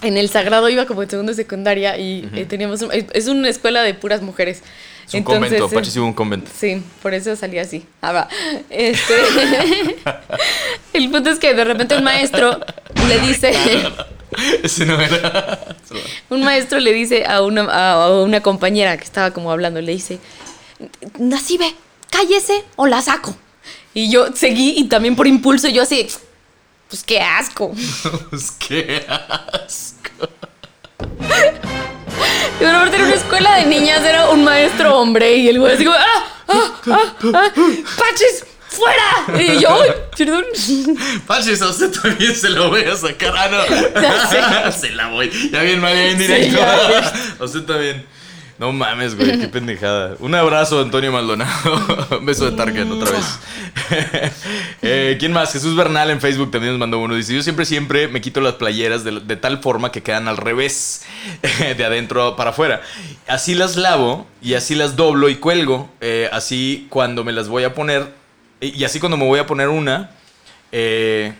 [0.00, 2.82] En el Sagrado iba como en segundo secundaria y eh, teníamos...
[3.12, 4.62] es una escuela de puras mujeres.
[5.08, 6.50] Es un convento, Apache sí un convento.
[6.54, 7.82] Sí, por eso salía así.
[8.02, 8.28] Ah, va.
[8.68, 9.14] Este,
[10.92, 12.60] el punto es que de repente un maestro
[13.08, 13.52] le dice...
[14.62, 15.76] Ese no era.
[16.28, 20.18] un maestro le dice a una, a una compañera que estaba como hablando, le dice,
[21.18, 21.74] Nasibe,
[22.10, 23.34] cállese o la saco.
[23.94, 26.06] Y yo seguí y también por impulso yo así,
[26.88, 27.72] pues qué asco.
[28.30, 30.28] pues qué asco.
[32.60, 35.84] Y repente en una escuela de niñas era un maestro hombre y el güey así
[35.84, 36.24] como, ¡ah!
[36.48, 36.72] ¡ah!
[36.90, 37.14] ¡ah!
[37.34, 38.44] ah ¡Paches!
[38.68, 39.42] ¡Fuera!
[39.42, 39.80] Y yo,
[40.16, 40.44] perdón.
[41.26, 43.32] Paches, a usted también se lo voy a sacar.
[43.36, 44.72] Ah, no.
[44.72, 45.30] se la voy.
[45.50, 46.58] Ya bien, María, bien directo.
[47.40, 48.17] a usted también.
[48.58, 50.16] No mames, güey, qué pendejada.
[50.18, 52.18] Un abrazo, Antonio Maldonado.
[52.18, 53.38] Un beso de Target otra vez.
[54.82, 55.52] eh, ¿Quién más?
[55.52, 57.14] Jesús Bernal en Facebook también nos mandó uno.
[57.14, 60.36] Dice: Yo siempre, siempre me quito las playeras de, de tal forma que quedan al
[60.36, 61.04] revés,
[61.76, 62.82] de adentro para afuera.
[63.28, 65.88] Así las lavo y así las doblo y cuelgo.
[66.00, 68.08] Eh, así cuando me las voy a poner.
[68.60, 70.10] Y así cuando me voy a poner una.
[70.72, 71.32] Eh,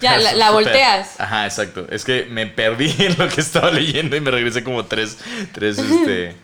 [0.00, 1.20] Ya, la, la volteas.
[1.20, 1.86] Ajá, exacto.
[1.88, 5.18] Es que me perdí en lo que estaba leyendo y me regresé como tres,
[5.52, 6.34] tres, este,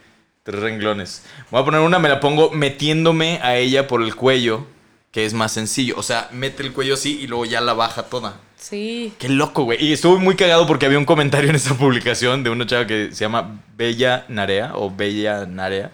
[0.42, 1.24] tres renglones.
[1.50, 4.66] Voy a poner una, me la pongo metiéndome a ella por el cuello,
[5.12, 5.94] que es más sencillo.
[5.96, 8.40] O sea, mete el cuello así y luego ya la baja toda.
[8.56, 9.12] Sí.
[9.18, 9.82] Qué loco, güey.
[9.84, 13.08] Y estuve muy cagado porque había un comentario en esa publicación de una chava que
[13.12, 15.90] se llama Bella Narea o Bella Narea.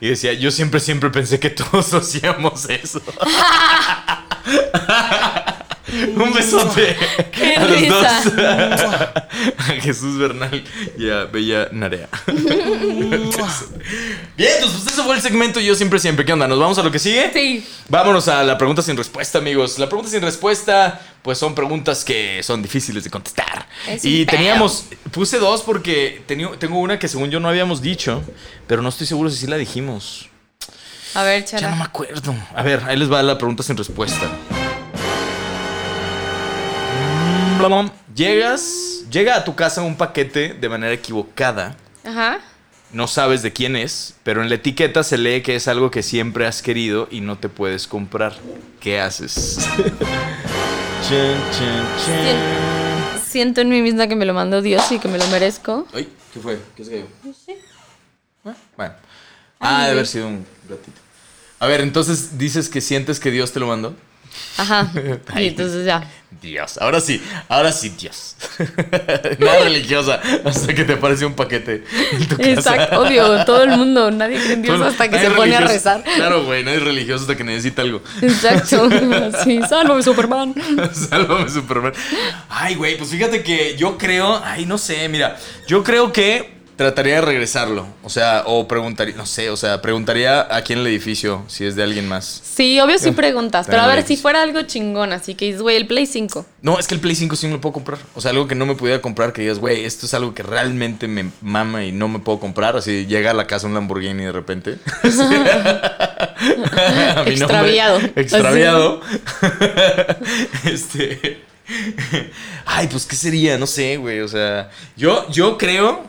[0.00, 3.02] Y decía, yo siempre, siempre pensé que todos hacíamos eso.
[6.16, 6.96] Un besote
[7.32, 8.22] Qué a los risa.
[8.24, 8.32] dos.
[9.58, 10.64] a Jesús Bernal
[10.98, 12.08] y a Bella Narea.
[14.36, 16.24] Bien, pues eso fue el segmento Yo siempre, siempre.
[16.24, 16.48] ¿Qué onda?
[16.48, 17.30] ¿Nos vamos a lo que sigue?
[17.32, 17.66] Sí.
[17.88, 19.78] Vámonos a la pregunta sin respuesta, amigos.
[19.78, 23.66] La pregunta sin respuesta, pues son preguntas que son difíciles de contestar.
[23.88, 24.36] Es y pedo.
[24.38, 28.22] teníamos, puse dos porque tenía- tengo una que según yo no habíamos dicho,
[28.66, 30.28] pero no estoy seguro si sí la dijimos.
[31.14, 31.84] A ver, Ya no me chala.
[31.84, 32.34] acuerdo.
[32.54, 34.28] A ver, ahí les va la pregunta sin respuesta.
[38.14, 41.76] Llegas, llega a tu casa un paquete de manera equivocada.
[42.04, 42.38] Ajá.
[42.92, 46.02] No sabes de quién es, pero en la etiqueta se lee que es algo que
[46.02, 48.34] siempre has querido y no te puedes comprar.
[48.80, 49.58] ¿Qué haces?
[51.08, 53.20] Chan, chan, chan.
[53.24, 55.86] Siento en mí misma que me lo mandó Dios y que me lo merezco.
[55.92, 56.58] Ay, ¿qué fue?
[56.74, 57.06] ¿Qué se cayó?
[57.22, 57.58] No sé.
[58.76, 58.94] Bueno.
[59.60, 61.00] Ah, debe haber sido un ratito.
[61.58, 63.94] A ver, entonces dices que sientes que Dios te lo mandó.
[64.56, 64.90] Ajá.
[65.36, 66.02] Y entonces ya.
[66.40, 68.36] Dios, ahora sí, ahora sí, Dios.
[69.38, 72.50] Nada religiosa hasta que te aparece un paquete en tu casa.
[72.50, 76.04] Exacto, obvio, todo el mundo, nadie cree en Dios hasta que se pone a rezar.
[76.04, 78.02] Claro, güey, nadie es religioso hasta que necesita algo.
[78.22, 78.88] Exacto.
[79.44, 80.54] Sí, sálvame Superman.
[80.92, 81.92] Sálvame, Superman.
[82.48, 84.40] Ay, güey, pues fíjate que yo creo.
[84.44, 85.36] Ay, no sé, mira.
[85.66, 87.86] Yo creo que trataría de regresarlo.
[88.02, 89.14] O sea, o preguntaría.
[89.16, 92.42] No sé, o sea, preguntaría aquí en el edificio si es de alguien más.
[92.44, 95.76] Sí, obvio sí preguntas, pero a ver si fuera algo chingón, así que dices, güey,
[95.76, 96.46] el Play 5.
[96.62, 97.98] No, es que el Play 5 sí me lo puedo comprar.
[98.14, 100.42] O sea, algo que no me pudiera comprar, que digas, güey, esto es algo que
[100.42, 102.76] realmente me mama y no me puedo comprar.
[102.76, 104.76] Así llega a la casa un Lamborghini de repente.
[106.38, 107.56] A mi nombre.
[107.56, 108.00] Extraviado.
[108.14, 109.00] Extraviado.
[110.64, 111.46] este.
[112.66, 113.58] Ay, pues, ¿qué sería?
[113.58, 114.20] No sé, güey.
[114.20, 116.04] O sea, yo, yo creo,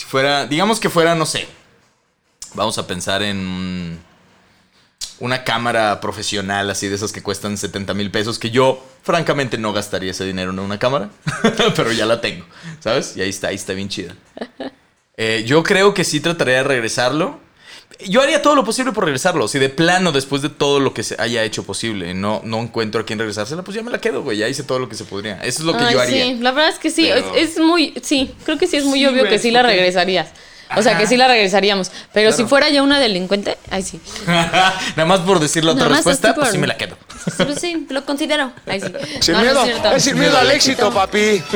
[0.00, 1.46] si fuera, digamos que fuera, no sé.
[2.54, 4.00] Vamos a pensar en un-
[5.18, 9.72] una cámara profesional, así de esas que cuestan 70 mil pesos, que yo, francamente, no
[9.74, 11.10] gastaría ese dinero en una cámara,
[11.76, 12.46] pero ya la tengo,
[12.80, 13.14] ¿sabes?
[13.16, 14.14] Y ahí está, ahí está bien chida.
[15.18, 17.38] Eh, yo creo que sí trataría de regresarlo.
[18.08, 19.46] Yo haría todo lo posible por regresarlo.
[19.48, 23.00] Si de plano, después de todo lo que se haya hecho posible, no, no encuentro
[23.00, 24.38] a quién regresársela, pues ya me la quedo, güey.
[24.38, 25.34] Ya hice todo lo que se podría.
[25.42, 26.24] Eso es lo que Ay, yo haría.
[26.24, 28.84] Sí, la verdad es que sí, Pero- es, es muy, sí, creo que sí es
[28.84, 30.28] muy Sí, obvio que sí la regresarías.
[30.76, 31.00] O sea, Ajá.
[31.00, 31.90] que sí la regresaríamos.
[32.12, 32.36] Pero Claro.
[32.44, 34.00] si fuera yo una delincuente, ay sí.
[34.26, 36.96] Nada más por decir la otra respuesta, así pues por- sí me la quedo.
[37.36, 38.52] Pues sí, lo considero.
[38.66, 38.86] Ay sí.
[39.20, 41.42] Sin No, no miedo, es sin miedo al éxito, papi.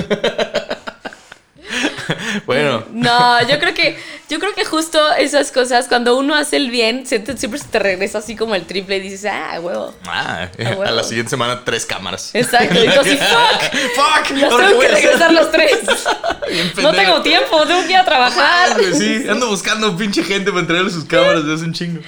[2.47, 3.97] Bueno, No, yo creo que,
[4.29, 8.19] yo creo que justo esas cosas, cuando uno hace el bien, siempre se te regresa
[8.19, 9.95] así como el triple y dices, ah, huevo.
[10.07, 10.83] ah, huevo.
[10.83, 12.35] a la siguiente semana tres cámaras.
[12.35, 12.83] Exacto.
[12.83, 13.75] Y así, fuck.
[13.95, 15.79] Fuck, Los ¿ahora qué tengo que a regresar los tres.
[16.83, 18.77] No tengo tiempo, tengo que ir a trabajar.
[18.93, 22.01] sí, ando buscando pinche gente para entregarle sus cámaras de hace un chingo.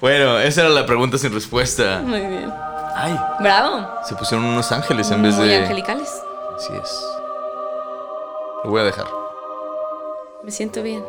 [0.00, 2.00] bueno, esa era la pregunta sin respuesta.
[2.04, 2.52] Muy bien.
[2.94, 3.88] Ay, Bravo.
[4.06, 5.56] se pusieron unos ángeles en vez Muy de.
[5.56, 6.10] angelicales.
[6.56, 6.90] Así es.
[8.64, 9.06] Lo voy a dejar.
[10.44, 11.04] Me siento bien.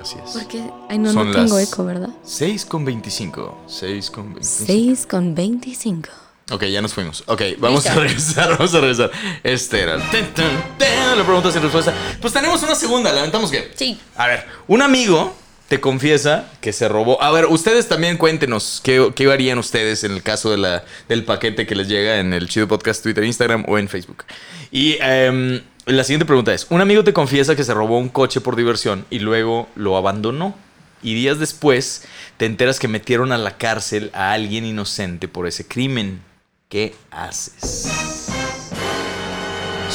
[0.00, 0.30] Así es.
[0.32, 2.10] Porque, ay, no, Son no tengo las- eco, ¿verdad?
[2.22, 3.58] 6 con 25.
[3.66, 4.66] 6 con 25.
[4.66, 6.08] 6 con 25.
[6.52, 7.24] Ok, ya nos fuimos.
[7.26, 9.10] Ok, vamos a regresar, vamos a regresar.
[9.42, 10.46] Este era el ten, ten,
[10.78, 11.92] ten, la pregunta sin respuesta.
[12.20, 13.72] Pues tenemos una segunda, lamentamos que.
[13.74, 13.98] Sí.
[14.16, 15.32] A ver, un amigo
[15.68, 17.22] te confiesa que se robó.
[17.22, 21.24] A ver, ustedes también cuéntenos qué, qué harían ustedes en el caso de la, del
[21.24, 24.24] paquete que les llega en el Chido Podcast, Twitter, Instagram o en Facebook.
[24.70, 28.40] Y em, la siguiente pregunta es: Un amigo te confiesa que se robó un coche
[28.40, 30.54] por diversión y luego lo abandonó.
[31.02, 32.04] Y días después
[32.36, 36.22] te enteras que metieron a la cárcel a alguien inocente por ese crimen.
[36.68, 37.88] ¿Qué haces?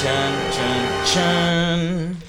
[0.01, 2.20] Chan, chan, chan.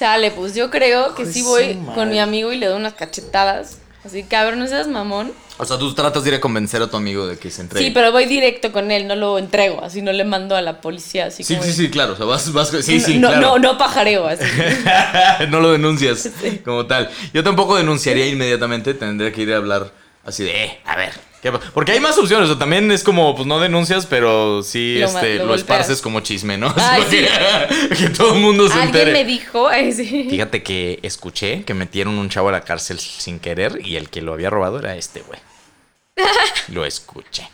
[0.00, 1.94] Chale, pues yo creo que sí voy madre.
[1.94, 3.76] con mi amigo y le doy unas cachetadas.
[4.02, 5.30] Así, cabrón, no seas mamón.
[5.58, 7.86] O sea, tú tratas de ir a convencer a tu amigo de que se entregue.
[7.88, 10.80] Sí, pero voy directo con él, no lo entrego, así no le mando a la
[10.80, 12.14] policía, así Sí, como sí, sí, claro.
[12.14, 13.42] O sea, vas, vas- sí, sí, no, claro.
[13.42, 14.42] no, no pajareo, así.
[15.50, 16.30] no lo denuncias
[16.64, 17.10] como tal.
[17.34, 18.94] Yo tampoco denunciaría inmediatamente.
[18.94, 19.92] Tendría que ir a hablar
[20.24, 21.12] así de, eh, a ver.
[21.42, 22.46] ¿qué pa-?" Porque hay más opciones.
[22.48, 26.20] O sea, también es como, pues no denuncias, pero sí Lo este, lo esparces como
[26.20, 26.72] chisme, ¿no?
[26.76, 29.12] Ay, Así que, todo el mundo se Alguien entere.
[29.12, 30.26] me dijo, ay, sí.
[30.28, 34.22] Fíjate que escuché que metieron un chavo a la cárcel sin querer y el que
[34.22, 35.40] lo había robado era este güey.
[36.68, 37.48] Lo escuché.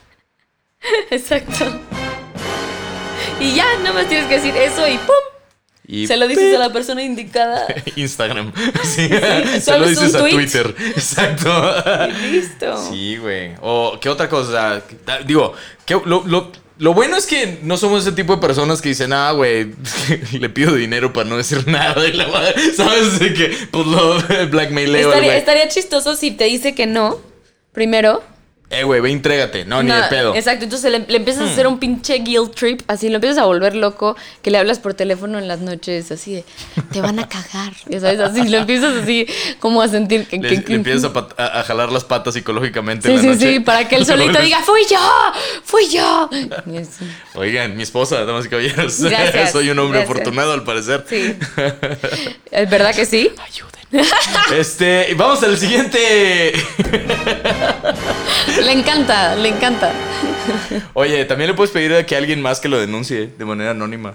[1.10, 1.64] Exacto.
[3.40, 5.14] Y ya, no más tienes que decir eso y ¡pum!
[5.88, 7.66] Y Se lo dices a la persona indicada.
[7.96, 8.52] Instagram.
[8.82, 9.08] Sí.
[9.60, 10.32] Se lo dices a tweet.
[10.32, 10.74] Twitter.
[10.96, 11.74] Exacto.
[12.24, 12.90] Y listo.
[12.90, 13.52] Sí, güey.
[13.60, 14.82] O qué otra cosa.
[15.04, 15.52] Da- Digo,
[15.84, 19.12] ¿qué- lo, lo- lo bueno es que no somos ese tipo de personas que dicen,
[19.14, 19.70] ah, güey,
[20.38, 22.06] le pido dinero para no decir nada.
[22.06, 23.18] Y la madre, ¿Sabes?
[23.18, 24.18] De que, pues lo
[24.50, 25.08] blackmaileo.
[25.08, 27.18] Estaría, estaría chistoso si te dice que no,
[27.72, 28.22] primero.
[28.68, 29.64] Eh, güey, ve, entrégate.
[29.64, 30.32] No, ni de No, pedo.
[30.32, 30.36] Hmm.
[30.36, 33.44] Exacto, entonces le, le empiezas a hacer un pinche guilt trip, así lo empiezas a
[33.44, 36.44] volver loco, que le hablas por teléfono en las noches, así de,
[36.92, 39.24] te van a cagar, ya sabes, así, lo empiezas así
[39.60, 40.38] como a sentir que...
[40.38, 43.06] Le, que- le que- empiezas a, pat- a- a jalar las patas psicológicamente.
[43.08, 43.52] Sí, en la sí, noche.
[43.54, 46.28] sí, para que él solito diga, fui yo, fui yo.
[47.36, 49.00] Oigan, mi esposa, damas y caballeros.
[49.00, 50.10] Gracias, Soy un hombre gracias.
[50.18, 51.04] afortunado al parecer.
[51.08, 51.36] Sí.
[52.50, 53.30] ¿Es verdad que sí?
[53.46, 53.75] Ayuden.
[54.52, 56.52] Este, vamos al siguiente.
[58.62, 59.92] Le encanta, le encanta.
[60.94, 64.14] Oye, también le puedes pedir a que alguien más que lo denuncie de manera anónima.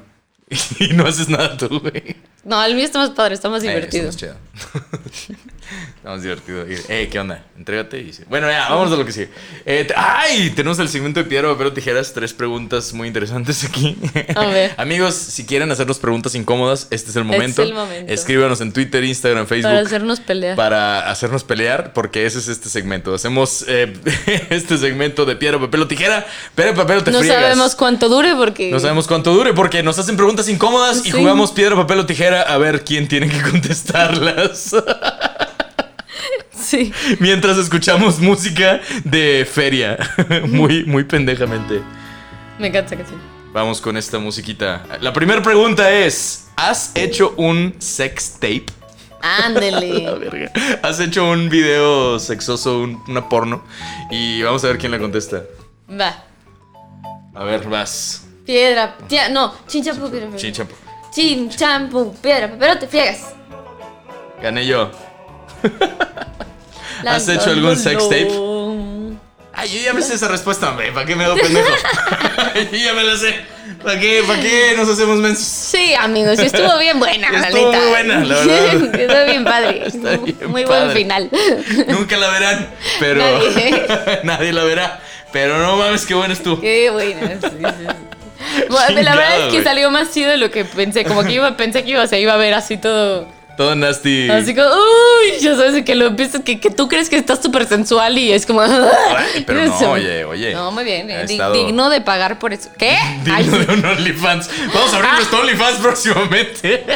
[0.79, 2.15] Y no haces nada tú, güey.
[2.43, 4.11] No, el mío está más padre, está más Eh, divertido.
[4.11, 4.35] chido.
[5.97, 6.65] Está más divertido.
[6.67, 7.43] Y, ¿qué onda?
[7.57, 8.25] Entrégate y dice.
[8.27, 9.29] Bueno, ya, vamos a lo que sigue.
[9.65, 10.49] Eh, te- ¡Ay!
[10.55, 12.11] Tenemos el segmento de piedra, papel o tijeras.
[12.13, 13.97] Tres preguntas muy interesantes aquí.
[14.35, 14.73] A ver.
[14.77, 17.61] Amigos, si quieren hacernos preguntas incómodas, este es el momento.
[17.61, 18.11] el momento.
[18.11, 19.71] Escríbanos en Twitter, Instagram, Facebook.
[19.71, 20.55] Para hacernos pelear.
[20.55, 23.13] Para hacernos pelear, porque ese es este segmento.
[23.13, 23.93] Hacemos eh,
[24.49, 26.25] este segmento de piedra, papel o tijera.
[26.55, 27.41] Piedra, papel o te No friegas.
[27.43, 28.71] sabemos cuánto dure porque...
[28.71, 32.41] No sabemos cuánto dure porque nos hacen preguntas incómodas y jugamos piedra, papel o tijera
[32.41, 34.75] a ver quién tiene que contestarlas.
[36.53, 36.93] Sí.
[37.19, 39.97] Mientras escuchamos música de feria.
[40.47, 41.81] muy, muy pendejamente.
[42.59, 43.13] Me encanta que sí.
[43.51, 44.85] Vamos con esta musiquita.
[45.01, 48.65] La primera pregunta es: ¿Has hecho un sex tape?
[49.21, 50.15] La Ándele.
[50.19, 50.51] verga.
[50.83, 53.63] ¿Has hecho un video sexoso, un- una porno?
[54.09, 55.43] Y vamos a ver quién la contesta.
[55.89, 56.23] Va.
[57.35, 58.25] A ver, vas.
[58.45, 58.97] Piedra.
[59.07, 60.29] tía- no, chinchampú, piedra.
[60.35, 60.73] Chinchapo.
[61.13, 63.33] Chinchampú, piedra, pero te friegas.
[64.41, 64.89] Gané yo.
[67.07, 68.51] ¿Has hecho algún sex tape?
[69.53, 70.91] Ay, yo ya me sé esa respuesta, hombre.
[70.91, 71.67] ¿Para qué me hago pendejo?
[72.71, 73.35] yo ya me la sé.
[73.83, 74.23] ¿Para qué?
[74.25, 75.45] ¿Para qué nos hacemos mensos?
[75.45, 78.95] Sí, amigos, estuvo bien buena, la Estuvo muy buena, la verdad.
[78.95, 79.83] Estuvo bien padre.
[79.85, 80.85] Está bien muy padre.
[80.85, 81.29] buen final.
[81.87, 84.21] Nunca la verán, pero Nadie.
[84.23, 84.99] nadie la verá.
[85.33, 86.59] Pero no mames, qué buena estuvo.
[86.59, 87.39] Qué buena.
[87.41, 87.87] sí.
[88.69, 91.03] Bueno, la verdad es que salió más chido de lo que pensé.
[91.03, 93.27] Como que iba, pensé que iba, se iba a ver así todo.
[93.61, 94.27] Todo nasty.
[94.27, 97.67] Así como, uy, ya sabes que lo empiezas, que, que tú crees que estás súper
[97.67, 98.59] sensual y es como.
[98.61, 100.51] Ay, pero no, oye, oye.
[100.55, 101.11] No, muy bien.
[101.11, 102.69] Estado Digno de pagar por eso.
[102.75, 102.97] ¿Qué?
[103.23, 104.49] Digno de un OnlyFans.
[104.73, 105.15] Vamos a abrir Ah.
[105.17, 106.83] nuestro OnlyFans próximamente.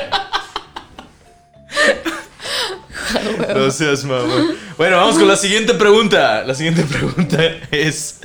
[3.53, 4.57] No seas mamón.
[4.77, 6.43] Bueno, vamos con la siguiente pregunta.
[6.43, 7.39] La siguiente pregunta
[7.69, 8.19] es.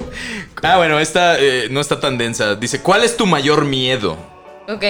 [0.62, 2.54] Ah, bueno, esta eh, no está tan densa.
[2.54, 4.16] Dice: ¿Cuál es tu mayor miedo?
[4.68, 4.84] Ok.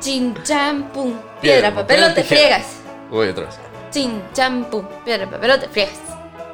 [0.00, 2.66] Chin, champú, piedra, papel o te friegas.
[3.10, 3.54] Uy, otra vez.
[3.90, 5.94] Chin, champú, piedra, papel o te friegas.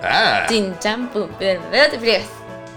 [0.02, 2.26] Ah, Chin, champú, piedra, papel o te friegas.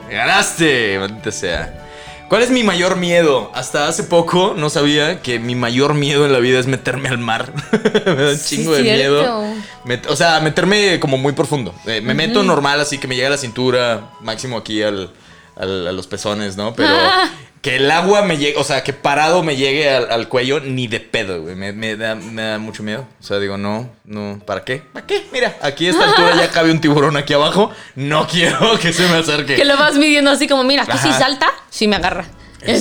[0.09, 1.83] ganaste, maldita sea.
[2.27, 3.51] ¿Cuál es mi mayor miedo?
[3.55, 7.17] Hasta hace poco no sabía que mi mayor miedo en la vida es meterme al
[7.19, 7.53] mar.
[8.05, 8.99] me da un Sí, chingo de cierto.
[9.19, 9.43] miedo.
[9.85, 11.73] Met- o sea, meterme como muy profundo.
[11.85, 15.13] Eh, me meto normal, así que me llega a la cintura, máximo aquí al,
[15.55, 16.73] al- a los pezones, ¿no?
[16.75, 17.29] Pero Ah.
[17.67, 20.87] Que el agua me llegue, o sea, que parado me llegue al, al cuello, ni
[20.87, 21.55] de pedo, güey.
[21.55, 23.05] Me, me da, me da mucho miedo.
[23.19, 24.81] O sea, digo, no, no, ¿para qué?
[24.93, 25.25] ¿Para qué?
[25.33, 27.69] Mira, aquí a esta altura ya cabe un tiburón aquí abajo.
[27.95, 29.55] No quiero que se me acerque.
[29.55, 32.23] Que lo vas midiendo así como, mira, aquí si salta, si me agarra.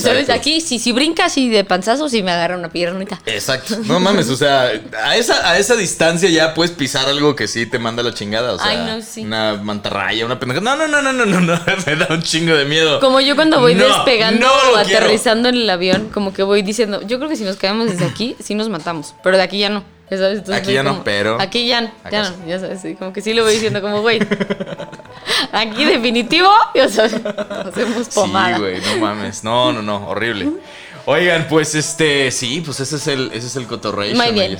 [0.01, 0.29] ¿Sabes?
[0.29, 3.19] Aquí, si, si brincas y de panzazo, si me agarra una piernita.
[3.25, 3.75] Exacto.
[3.85, 4.71] No mames, o sea,
[5.03, 8.53] a esa, a esa distancia ya puedes pisar algo que sí te manda la chingada.
[8.53, 9.21] O sea, Ay, no, sí.
[9.21, 10.61] una mantarraya, una pendeja.
[10.61, 11.59] No, no, no, no, no, no, no.
[11.85, 12.99] Me da un chingo de miedo.
[12.99, 14.99] Como yo cuando voy No, despegando no o quiero.
[15.05, 18.05] aterrizando en el avión, como que voy diciendo, yo creo que si nos caemos desde
[18.05, 19.83] aquí, sí nos matamos, pero de aquí ya no.
[20.09, 23.11] Ya sabes, Entonces Aquí ya no, pero- Aquí ya, ya no, ya sabes, sí, como
[23.11, 24.19] que sí lo voy diciendo como, güey,
[25.51, 27.15] aquí definitivo, ya sabes,
[27.49, 28.55] hacemos pomada.
[28.55, 29.43] Sí, güey, no mames.
[29.43, 30.49] No, no, no, horrible.
[31.05, 34.13] Oigan, pues este, sí, pues ese es el, ese es el cotorreo.
[34.15, 34.57] Muy bien.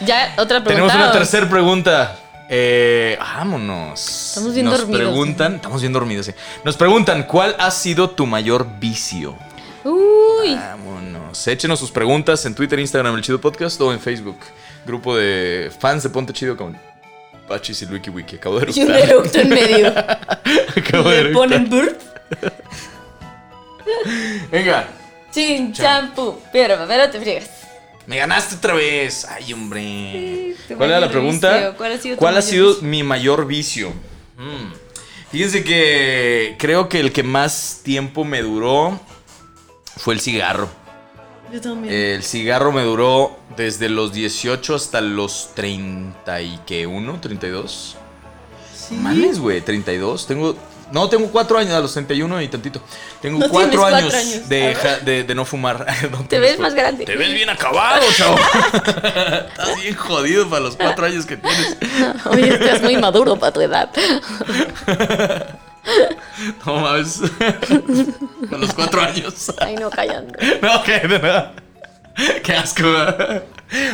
[0.00, 0.68] Ya, otra pregunta.
[0.68, 2.16] Tenemos una tercera pregunta.
[2.48, 4.28] Eh, vámonos.
[4.30, 5.02] Estamos bien Nos dormidos.
[5.02, 6.32] preguntan, estamos bien dormidos, sí.
[6.64, 9.36] Nos preguntan, ¿cuál ha sido tu mayor vicio?
[9.84, 11.46] Uy, Vámonos.
[11.46, 14.38] Échenos sus preguntas en Twitter, Instagram, el Chido Podcast o en Facebook.
[14.86, 16.76] Grupo de fans de Ponte Chido con
[17.48, 18.36] Pachis y Wiki Wiki.
[18.36, 18.98] Acabo de eructar.
[19.10, 19.88] eructo en medio.
[20.76, 21.84] Acabo de Le ponen eructar.
[21.84, 22.00] burp,
[24.50, 24.88] Venga.
[25.32, 27.50] chin, champú, piedra, papel o te friegas.
[28.06, 29.24] Me ganaste otra vez.
[29.26, 30.54] Ay, hombre.
[30.76, 31.54] ¿Cuál era la pregunta?
[31.54, 31.76] vicio.
[31.76, 32.82] ¿Cuál ha sido tu ¿Cuál ha sido vicio?
[32.88, 33.90] mi mayor vicio?
[34.36, 34.72] Mm.
[35.30, 38.98] Fíjense que creo que el que más tiempo me duró
[39.96, 40.68] fue el cigarro.
[41.52, 41.92] Yo también.
[41.94, 47.96] El cigarro me duró desde los 18 hasta los 30 y que uno, 32.
[48.90, 50.26] Mames, güey, 32.
[50.26, 50.56] Tengo
[50.92, 52.80] no, tengo cuatro años, a los 31 y tantito.
[53.22, 54.12] Tengo No cuatro, años.
[54.48, 55.86] De, ja- de, de no fumar.
[56.10, 57.04] No Te ves más grande.
[57.04, 58.36] Te ves bien acabado, chavo.
[58.74, 61.76] Estás bien jodido para los cuatro años que tienes.
[62.26, 63.90] Oye, estás muy maduro para tu edad.
[66.66, 67.20] No mames.
[68.52, 69.52] A los cuatro años.
[69.60, 70.32] Ay, no, callando.
[70.62, 71.54] No, que de nada.
[72.42, 72.82] Qué asco.
[72.82, 73.44] ¿verdad?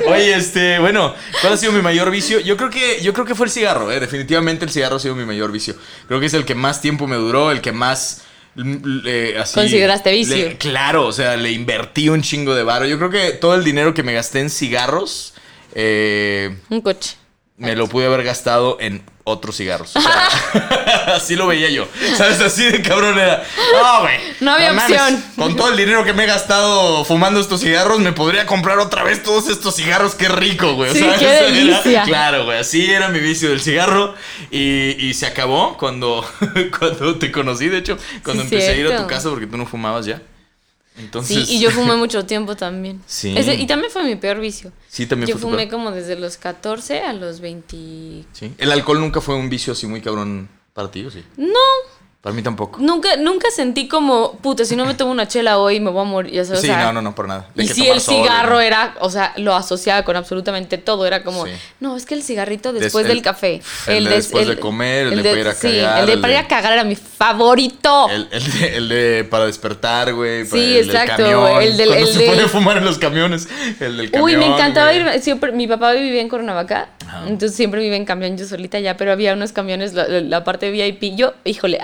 [0.09, 2.40] Oye, este, bueno, ¿cuál ha sido mi mayor vicio?
[2.40, 4.01] Yo creo que, yo creo que fue el cigarro, eh.
[4.01, 5.74] Definitivamente el cigarro ha sido mi mayor vicio.
[6.09, 8.22] Creo que es el que más tiempo me duró, el que más
[8.55, 9.01] mm,
[9.40, 10.34] así, Consideraste vicio.
[10.36, 12.86] le- claro, o sea, le invertí un chingo de varo.
[12.86, 15.34] Yo creo que todo el dinero que me gasté en cigarros,
[15.74, 17.16] eh, Un coche.
[17.59, 19.97] Me lo pude haber gastado en otros cigarros.
[19.97, 20.29] O sea,
[21.17, 21.89] así lo veía yo.
[22.17, 22.41] ¿Sabes?
[22.41, 23.43] Así de cabrón era.
[23.73, 24.19] No, güey.
[24.41, 25.25] No había opción.
[25.37, 29.03] Con todo el dinero que me he gastado fumando estos cigarros, me podría comprar otra
[29.03, 30.15] vez todos estos cigarros.
[30.15, 30.93] Qué rico, güey.
[30.93, 31.19] Sí, ¿Sabes?
[31.19, 32.03] qué Era- delicia.
[32.05, 32.59] claro, güey.
[32.59, 34.15] Así era mi vicio del cigarro.
[34.51, 36.25] Y, y se acabó cuando,
[36.79, 37.99] cuando te conocí, de hecho.
[38.23, 40.21] Cuando Sí, empecé a ir a tu casa porque tú no fumabas ya.
[40.99, 41.47] Entonces.
[41.47, 43.03] Sí, y yo fumé mucho tiempo también.
[43.07, 43.34] Sí.
[43.36, 44.72] Ese- y también fue mi peor vicio.
[44.88, 47.76] Sí, también Yo fue fumé como desde los 14 a los 20.
[48.32, 48.53] Sí.
[48.59, 51.22] El alcohol nunca fue un vicio así muy cabrón para ti, ¿o sí?
[51.36, 51.49] No,
[52.27, 52.81] Para mí tampoco.
[52.81, 56.05] nunca, nunca sentí como, puta, si no me tomo una chela hoy me voy a
[56.05, 56.33] morir.
[56.33, 57.47] Ya sabes, Sí, o sea, no, no, no, por nada.
[57.55, 61.07] De Y si el cigarro era, o sea, lo asociaba con absolutamente todo.
[61.07, 61.53] Era como, Sí.
[61.79, 63.62] no, es que el cigarrito Des- después el- del café.
[63.87, 66.20] el de después de comer, el de para ir a sí, cagar, el de el
[66.20, 68.09] para ir de- a cagar era mi favorito.
[68.11, 70.45] El, el de, el de para despertar, güey.
[70.47, 73.49] Sí, el exacto, camión, el del- cuando el se pone a fumar en los camiones.
[73.79, 74.24] El del camión.
[74.31, 75.14] Uy, me encantaba güey.
[75.16, 75.22] ir.
[75.22, 77.22] Siempre, mi papá vivía en Cuernavaca, Ajá.
[77.29, 80.72] entonces siempre vivía en camión yo solita ya, pero había unos camiones, la, la parte
[80.72, 81.14] VIP.
[81.16, 81.79] Yo, híjole,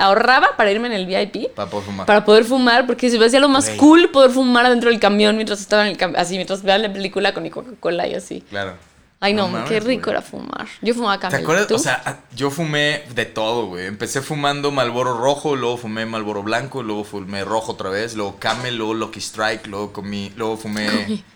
[0.57, 2.07] para irme en el VIP Para poder fumar.
[2.07, 5.37] para poder fumar, porque se me hacía lo más cool poder fumar adentro del camión
[5.37, 8.43] mientras estaba en el camión, así, mientras veía la película con mi Coca-Cola y así.
[8.51, 8.76] Claro.
[9.24, 10.16] Ay, no, mames, qué rico güey.
[10.16, 10.66] era fumar.
[10.80, 11.43] Yo fumaba ¿Te camel.
[11.43, 11.68] acuerdas?
[11.68, 11.76] ¿Tú?
[11.76, 13.87] O sea, a- yo fumé de todo, güey.
[13.87, 18.74] Empecé fumando Malboro rojo, luego fumé Malboro blanco, luego fumé rojo otra vez, luego Camel,
[18.76, 21.22] luego Lucky Strike, luego comí, luego fumé.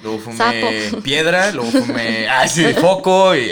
[0.00, 0.36] Luego fumé
[0.90, 1.02] Sapo.
[1.02, 2.28] piedra, luego fumé.
[2.28, 3.34] Ah, sí, foco.
[3.34, 3.50] Y...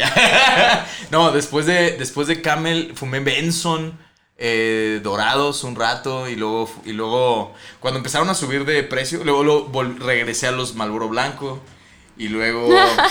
[1.11, 3.99] no, después de, después de Camel fumé Benson.
[4.39, 9.45] Eh, dorados un rato y luego y luego cuando empezaron a subir de precio luego
[9.45, 11.59] lo regresé a los Malboro blanco
[12.19, 12.69] y luego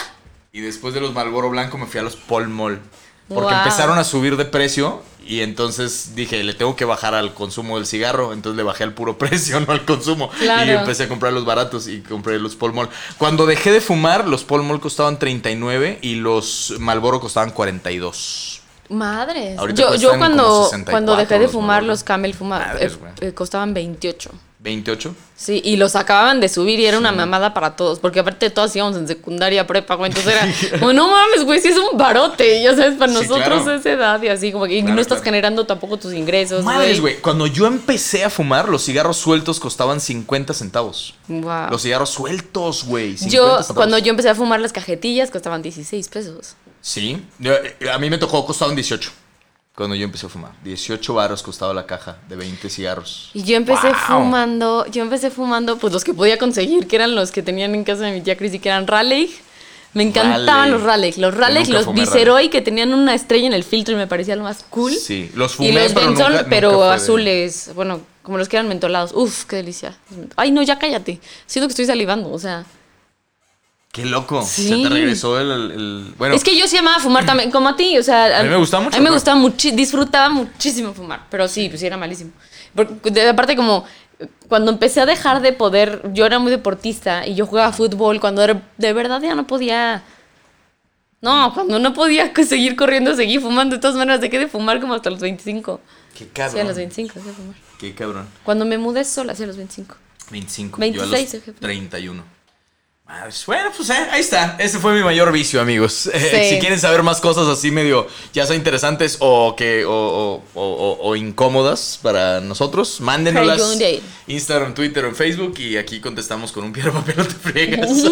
[0.53, 2.79] y después de los Malboro blanco me fui a los Pol Mall
[3.27, 3.57] porque Wow.
[3.63, 7.87] empezaron a subir de precio y entonces dije le tengo que bajar al consumo del
[7.87, 10.71] cigarro entonces le bajé al puro precio no al consumo Claro.
[10.71, 14.27] y empecé a comprar los baratos y compré los Pol Mall cuando dejé de fumar
[14.27, 19.57] los Pol Mall costaban 39 y los Malboro costaban 42 Madres.
[19.57, 22.97] Ahorita Yo, yo cuando, 64 cuando dejé de los fumar los Camel fuma, Madres, eh,
[22.99, 23.11] güey.
[23.21, 24.31] eh, costaban 28.
[24.59, 28.49] 28 Sí, y los acababan de subir y era una mamada para todos, porque aparte
[28.49, 31.95] todos íbamos en secundaria, prepa, güey, entonces era, como, no mames, güey, sí es un
[31.97, 33.75] barote, ya sabes, para Sí, nosotros claro.
[33.75, 35.25] esa edad y así, como que Claro, no estás claro.
[35.25, 37.17] generando tampoco tus ingresos, Madres, güey.
[37.17, 41.13] Cuando yo empecé a fumar, los cigarros sueltos costaban 50 centavos.
[41.27, 41.69] Wow.
[41.69, 43.17] Los cigarros sueltos, güey.
[43.17, 43.71] 50 Yo, centavos.
[43.75, 46.55] cuando yo empecé a fumar las cajetillas, costaban 16 pesos.
[46.85, 47.19] Sí.
[47.39, 49.09] Yo- eh, a mí me tocó, costaban 18.
[49.73, 50.51] Cuando yo empecé a fumar.
[50.63, 53.31] 18 baros costaba la caja de 20 cigarros.
[53.33, 53.95] Y yo empecé Wow.
[54.19, 57.83] fumando, yo empecé fumando, pues los que podía conseguir, que eran los que tenían en
[57.83, 59.35] casa de mi tía Chrissy, que eran Raleigh.
[59.93, 60.71] Me encantaban Raleigh.
[60.71, 61.13] los Raleigh.
[61.17, 64.43] Los Raleigh, los Viceroy, que tenían una estrella en el filtro y me parecía lo
[64.43, 64.93] más cool.
[64.93, 65.31] Sí.
[65.35, 68.57] Los fumé, y los pero Benson, nunca- nunca pero de- azules, bueno, como los que
[68.57, 69.11] eran mentolados.
[69.13, 69.97] Uf, qué delicia.
[70.37, 71.19] Ay, no, ya cállate.
[71.47, 72.65] Siento que estoy salivando, o sea.
[73.95, 74.43] Qué loco.
[74.45, 74.67] Sí.
[74.67, 75.49] Se te regresó el...
[75.51, 78.39] el- el- bueno, es que yo sí amaba fumar también, como a ti, o sea.
[78.39, 79.15] A mí me gustaba mucho, A mí me claro.
[79.15, 82.31] gustaba mucho, disfrutaba muchísimo fumar, pero sí, pues sí era malísimo.
[82.75, 83.85] Porque, de- aparte, como
[84.49, 88.41] cuando empecé a dejar de poder, yo era muy deportista y yo jugaba fútbol, cuando
[88.43, 90.03] era- de verdad ya no podía.
[91.21, 93.77] No, cuando no podía seguir corriendo, seguí fumando.
[93.77, 95.79] De todas maneras, dejé de fumar como hasta los 25.
[96.13, 96.61] qué Sí, cabrón.
[96.61, 97.55] a los 25 dejé de fumar.
[97.79, 98.27] Qué cabrón.
[98.43, 99.95] Cuando me mudé sola, sí, a los 25.
[100.31, 100.77] 25.
[100.79, 101.51] 26, yo a los jefe.
[101.61, 102.34] 31.
[103.45, 104.55] Bueno, pues eh, ahí está.
[104.59, 106.07] Ese fue mi mayor vicio, amigos.
[106.11, 106.55] Eh, Sí.
[106.55, 110.97] si quieren saber más cosas así medio, ya sea interesantes o que o, o- o-
[111.01, 113.77] o- incómodas para nosotros, mándenoslas.
[114.27, 117.89] Instagram, Twitter o Facebook y aquí contestamos con un piedra, papel, no te friegas.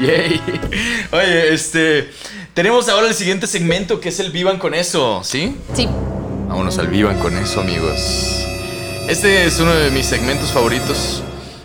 [0.00, 0.40] Yay.
[1.12, 2.10] Oye, este,
[2.54, 5.56] tenemos ahora el siguiente segmento que es el Vivan con eso, ¿sí?
[5.74, 5.86] Sí.
[6.48, 7.98] Vámonos al Vivan con eso, amigos.
[9.08, 11.22] Este es uno de mis segmentos favoritos.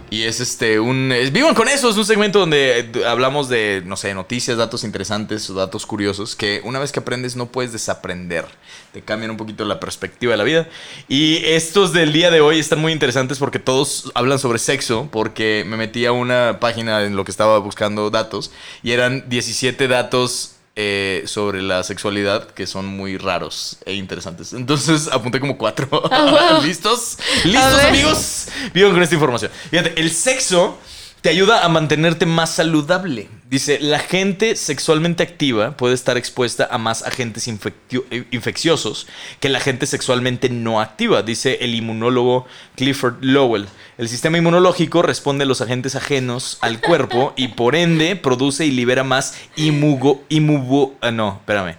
[0.10, 1.14] Y es este, un.
[1.32, 5.50] vivan con eso, es un segmento donde eh, hablamos de, no sé, noticias, datos interesantes
[5.50, 8.46] o datos curiosos que una vez que aprendes no puedes desaprender.
[8.94, 10.68] Te cambian un poquito la perspectiva de la vida.
[11.08, 15.10] Y estos del día de hoy están muy interesantes porque todos hablan sobre sexo.
[15.12, 18.52] Porque me metí a una página en lo que estaba buscando datos
[18.84, 24.54] y eran 17 datos eh, sobre la sexualidad que son muy raros e interesantes.
[24.54, 25.88] Entonces apunté como cuatro.
[26.12, 26.62] Ah, wow.
[26.66, 27.18] ¿Listos?
[27.46, 28.48] ¿Listos, amigos?
[28.74, 29.52] Vivan con esta información.
[29.70, 30.78] Fíjate, el sexo
[31.26, 33.30] te ayuda a mantenerte más saludable.
[33.50, 39.08] Dice, la gente sexualmente activa puede estar expuesta a más agentes eh, infecciosos
[39.40, 42.46] que la gente sexualmente no activa, dice el inmunólogo
[42.76, 43.66] Clifford Lowell.
[43.98, 48.70] El sistema inmunológico responde a los agentes ajenos al cuerpo y por ende produce y
[48.70, 51.78] libera más imugo, imugo, ah, no, espérame.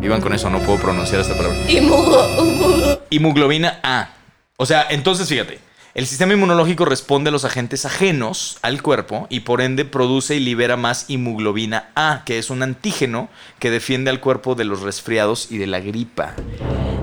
[0.00, 3.02] Iban con eso, no puedo pronunciar esta palabra Y mugo, mugo.
[3.10, 4.08] hemoglobina A.
[4.56, 5.65] O sea, entonces fíjate,
[5.96, 10.40] el sistema inmunológico responde a los agentes ajenos al cuerpo y por ende produce y
[10.40, 15.50] libera más hemoglobina A, que es un antígeno que defiende al cuerpo de los resfriados
[15.50, 16.34] y de la gripa.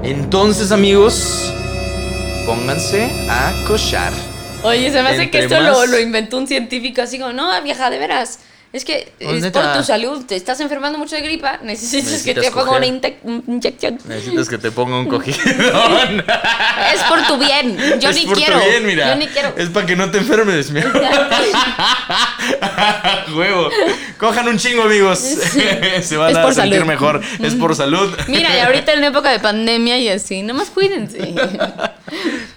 [0.03, 1.51] Entonces, amigos,
[2.45, 4.13] pónganse a cochar.
[4.61, 7.97] Oye, se me hace que esto lo, inventó un científico así como, no, vieja, de
[7.97, 8.41] veras.
[8.73, 12.49] Es que es por tu salud, te estás enfermando mucho de gripa, necesitas, que te
[12.49, 13.99] ponga una inyección.
[14.05, 16.23] Necesitas que te ponga un cogidón.
[16.91, 18.59] Es por tu bien, yo es ni por tu quiero.
[18.59, 19.09] bien, mira.
[19.09, 19.53] Yo ni quiero.
[19.55, 20.91] Es para que no te enfermes, mira.
[23.35, 23.69] Huevo.
[24.17, 25.19] Cojan un chingo, amigos.
[26.01, 26.85] Se van Es a sentir salud.
[26.87, 27.21] mejor.
[27.39, 28.13] Es por salud.
[28.27, 31.19] Mira, y ahorita en época de pandemia y así, nomás cuídense.
[31.31, 31.95] Nada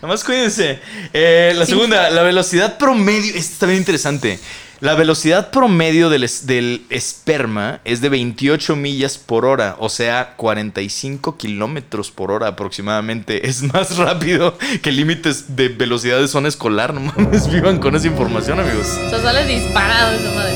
[0.01, 0.81] más cuídense.
[1.13, 3.35] Eh, la segunda, la velocidad promedio.
[3.35, 4.39] Esta está bien interesante.
[4.81, 10.35] La velocidad promedio del, es- del esperma es de 28 millas por hora, o sea,
[10.37, 13.47] 45 kilómetros por hora aproximadamente.
[13.49, 16.93] Es más rápido que límites de velocidad de zona escolar.
[16.93, 18.87] No mames, vivan con esa información, amigos.
[19.07, 20.55] O sea, sale disparado esa madre.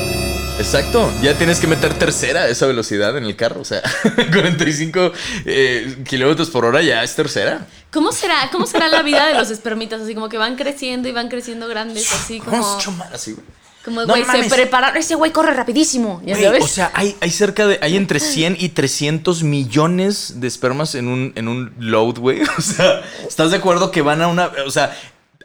[0.59, 3.81] Exacto, ya tienes que meter tercera a esa velocidad en el carro, o sea,
[4.31, 5.11] 45
[5.45, 7.65] eh, kilómetros por hora ya es tercera.
[7.91, 10.01] ¿Cómo será, ¿Cómo será la vida de los espermitas?
[10.01, 12.77] Así como que van creciendo y van creciendo grandes, así como.
[13.11, 13.43] Así, güey.
[13.83, 14.53] Como, No güey, se mames.
[14.53, 14.97] prepararon.
[14.97, 16.21] Ese güey corre rapidísimo.
[16.25, 16.63] Ya sabes.
[16.63, 17.79] o sea, hay, hay cerca de.
[17.81, 22.41] Hay entre 100 y 300 millones de espermas en un, en un load, güey.
[22.57, 24.51] O sea, ¿estás de acuerdo que van a una.
[24.65, 24.95] O sea,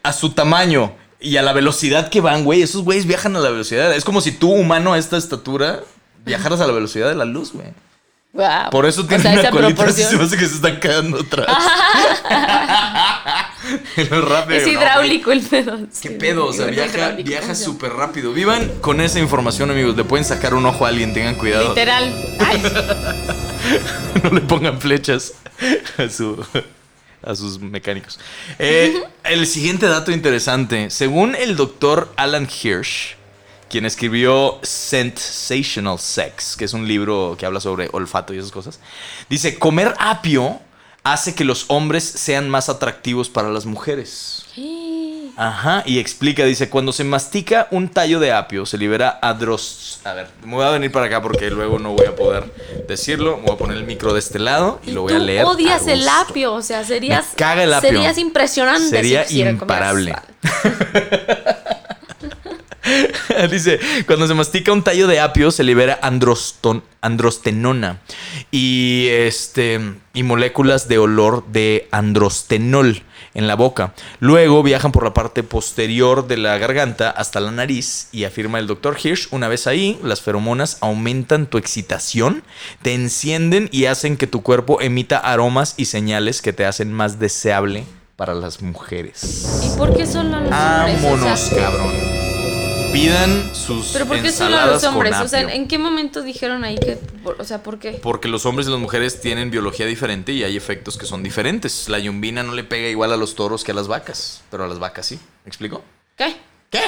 [0.03, 2.62] a su tamaño y a la velocidad que van, güey?
[2.62, 3.95] Esos güeyes viajan a la velocidad.
[3.95, 5.80] Es como si tú, humano a esta estatura,
[6.24, 7.68] viajaras a la velocidad de la luz, güey.
[8.34, 8.70] Wow.
[8.70, 11.20] Por eso O tienen sea, una colita así, se me hace que se están quedando
[11.20, 11.47] atrás.
[14.11, 15.79] Rápido, Es no, hidráulico el pedo.
[16.01, 16.47] ¿Qué pedo?
[16.47, 18.33] O sea, viaja, viaja súper rápido.
[18.33, 19.97] Vivan con esa información, amigos.
[19.97, 21.69] Le pueden sacar un ojo a alguien, tengan cuidado.
[21.71, 22.14] Literal.
[22.39, 22.62] Ay,
[24.23, 25.35] no le pongan flechas
[25.99, 26.45] a, su-
[27.23, 28.19] a sus mecánicos.
[28.59, 30.91] Eh, el siguiente dato interesante.
[30.91, 33.17] Según el doctor Alan Hirsch,
[33.69, 38.79] quien escribió Sensational Sex, que es un libro que habla sobre olfato y esas cosas,
[39.29, 40.61] dice, comer apio
[41.13, 44.45] hace que los hombres sean más atractivos para las mujeres.
[45.39, 50.01] Ajá, y explica, dice, cuando se mastica un tallo de apio, se libera adros...
[50.05, 52.51] A ver, me voy a venir para acá porque luego no voy a poder
[52.89, 53.37] decirlo.
[53.37, 55.43] Me voy a poner el micro de este lado y lo voy a tú leer.
[55.43, 56.13] a odias el gusto.
[56.13, 57.27] apio, o sea, serías.
[57.33, 57.91] Me caga el apio.
[57.91, 58.89] Serías impresionante.
[58.89, 60.17] Sería si imparable.
[63.51, 68.01] Dice, cuando se mastica un tallo de apio se libera androston- androstenona
[68.51, 69.80] y, este,
[70.14, 73.03] y moléculas de olor de androstenol
[73.34, 73.93] en la boca.
[74.18, 78.66] Luego viajan por la parte posterior de la garganta hasta la nariz y afirma el
[78.66, 82.43] doctor Hirsch, una vez ahí, las feromonas aumentan tu excitación,
[82.82, 87.18] te encienden y hacen que tu cuerpo emita aromas y señales que te hacen más
[87.18, 87.84] deseable
[88.16, 89.61] para las mujeres.
[89.74, 91.05] ¿Y por qué solo los hombres?
[91.05, 92.26] O Vámonos, sea, cabrón.
[92.93, 95.14] Pidan sus Pero ¿por qué solo ensaladas los hombres?
[95.16, 95.41] O sea.
[95.53, 96.99] ¿en qué momento dijeron ahí que.?
[97.39, 97.93] O sea, ¿por qué?
[98.03, 101.89] Porque los hombres y las mujeres tienen biología diferente y hay efectos que son diferentes.
[101.89, 104.68] La yumbina no le pega igual a los toros que a las vacas, pero a
[104.68, 105.16] las vacas sí.
[105.45, 105.82] ¿Me explico?
[106.16, 106.37] ¿Qué?
[106.70, 106.80] ¿Qué?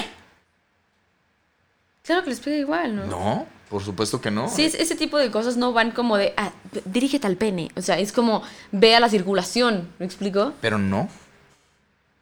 [2.05, 3.05] Claro que les pega igual, ¿no?
[3.07, 4.49] No, por supuesto que no.
[4.49, 6.53] Sí, es- ese tipo de cosas no van como de, ah,
[6.87, 7.71] dirígete al pene.
[7.77, 8.43] O sea, es como,
[8.73, 9.89] ve a la circulación.
[9.99, 10.55] ¿Me explico?
[10.63, 11.09] Pero no.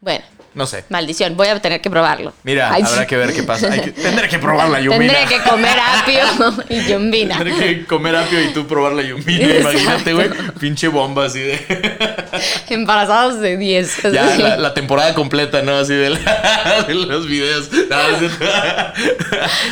[0.00, 0.24] Bueno,
[0.56, 0.84] No sé.
[0.88, 2.32] maldición, voy a tener que probarlo.
[2.42, 3.06] Mira, Ay, habrá sí.
[3.06, 3.70] que ver qué pasa.
[3.70, 5.12] Hay que- tendré que probar la yumbina.
[5.12, 7.38] Tendré que comer apio y yumbina.
[7.38, 9.54] Tendré que comer apio y tú probar la yumbina.
[9.56, 10.30] Imagínate, güey.
[10.58, 11.60] Pinche bomba así de.
[12.70, 14.02] Embarazados de 10.
[14.12, 15.76] Ya, la, la temporada completa, ¿no?
[15.76, 17.70] Así de, la- de los videos.
[17.72, 18.30] No, así-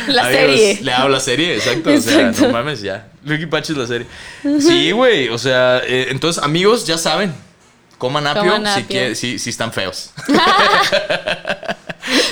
[0.07, 0.79] La serie.
[0.81, 1.91] Le hago la serie, exacto.
[1.91, 3.07] O sea, no mames, ya.
[3.25, 4.05] Lucky Patch es la serie.
[4.59, 5.29] Sí, güey.
[5.29, 7.33] O sea, eh, entonces, amigos, ya saben.
[7.97, 10.11] Coman apio, Coman Si, quiere- si, si están feos.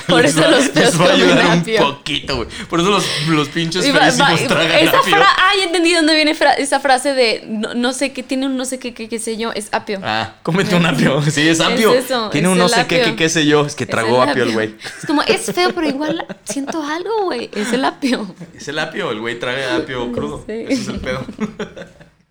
[0.08, 1.80] Por eso los feos les va a ayudar un apio.
[1.96, 2.48] poquito, güey.
[2.70, 5.16] Por eso los, los pinches va- va- tragan esa apio.
[5.16, 8.46] fra- ah, ya entendí dónde viene fra- esa frase de no, no sé qué, tiene
[8.46, 10.00] un no sé qué, qué, qué sé yo, es apio.
[10.04, 11.22] Ah, cómete un apio.
[11.32, 11.92] Sí, es apio.
[11.94, 13.66] Es eso, Tiene es un no sé qué, qué, qué sé yo.
[13.66, 14.76] Es que Es tragó el apio el güey.
[15.00, 17.50] Es como, es feo, pero igual siento algo, güey.
[17.56, 18.36] Es el apio.
[18.56, 20.44] Es el apio, el güey traga apio crudo.
[20.46, 20.66] Sí.
[20.70, 21.26] Ese es el pedo.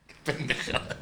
[0.06, 0.96] Qué pendejada.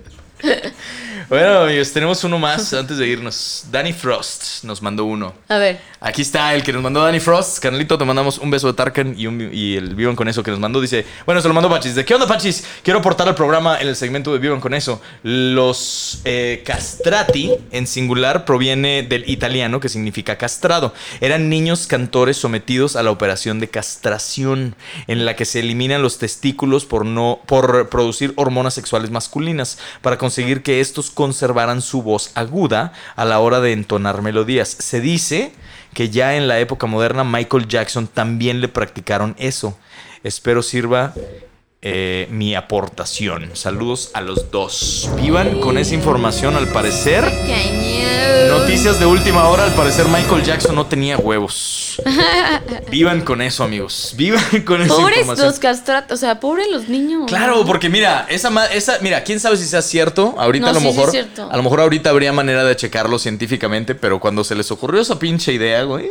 [1.29, 3.65] Bueno, amigos, tenemos uno más antes de irnos.
[3.71, 5.33] Danny Frost nos mandó uno.
[5.49, 5.79] A ver.
[6.01, 7.59] Aquí está el que nos mandó Danny Frost.
[7.61, 10.51] Carnalito, te mandamos un beso de Tarkan y, un- y el Vivan con eso que
[10.51, 10.81] nos mandó.
[10.81, 11.95] Dice, bueno, se lo mandó Pachis.
[11.95, 12.65] ¿De qué onda, Pachis?
[12.83, 15.01] Quiero aportar al programa en el segmento de Vivan con eso.
[15.23, 20.95] Los eh, castrati, en singular, proviene del italiano que significa castrado.
[21.21, 24.75] Eran niños cantores sometidos a la operación de castración,
[25.07, 30.17] en la que se eliminan los testículos por, no, por producir hormonas sexuales masculinas, para
[30.19, 30.30] conseguir
[30.63, 34.69] que estos conservaran su voz aguda a la hora de entonar melodías.
[34.69, 35.53] Se dice
[35.95, 39.77] que ya en la época moderna Michael Jackson también le practicaron eso.
[40.23, 41.15] Espero sirva
[41.83, 43.51] eh, mi aportación.
[43.55, 45.09] Saludos a los dos.
[45.17, 47.25] Vivan con esa información al parecer.
[48.49, 52.03] Noticias de última hora, al parecer Michael Jackson no tenía huevos.
[52.91, 54.15] Vivan con eso, amigos.
[54.17, 55.47] Vivan con esa Pobres información.
[55.47, 57.25] los castratos, o sea, pobres los niños.
[57.27, 60.35] Claro, porque mira, esa, esa, mira, quién sabe si sea cierto.
[60.39, 61.49] Ahorita No, a lo sí, sí es mejor, cierto.
[61.51, 65.19] a lo mejor ahorita habría manera de checarlo científicamente, pero cuando se les ocurrió esa
[65.19, 66.11] pinche idea, güey,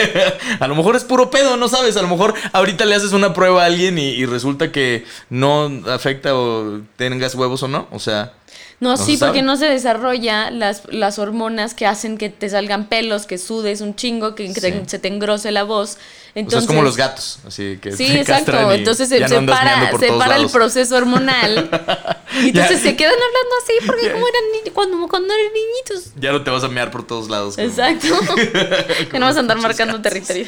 [0.60, 1.96] a lo mejor es puro pedo, no sabes.
[1.96, 4.97] A lo mejor ahorita le haces una prueba a alguien y, y resulta que
[5.30, 7.86] no afecta o tengas huevos o no.
[7.90, 8.32] O sea,
[8.80, 12.48] No, No sí, se porque no se desarrolla las, las hormonas que hacen que te
[12.48, 14.82] salgan pelos, que sudes un chingo, que, que te- Sí.
[14.86, 15.90] se te engrose la voz.
[15.90, 16.02] o sea,
[16.36, 18.70] Entonces, es como los gatos, así que Sí, exacto.
[18.70, 21.68] Entonces se, no se para, se para el proceso hormonal.
[22.40, 22.90] y entonces Ya.
[22.90, 26.12] se quedan hablando así porque como eran cuando, cuando eran niñitos.
[26.20, 27.56] Ya no te vas a mear por todos lados.
[27.56, 28.16] como- Exacto.
[29.10, 30.12] que no vas a andar marcando gatos.
[30.12, 30.46] territorio.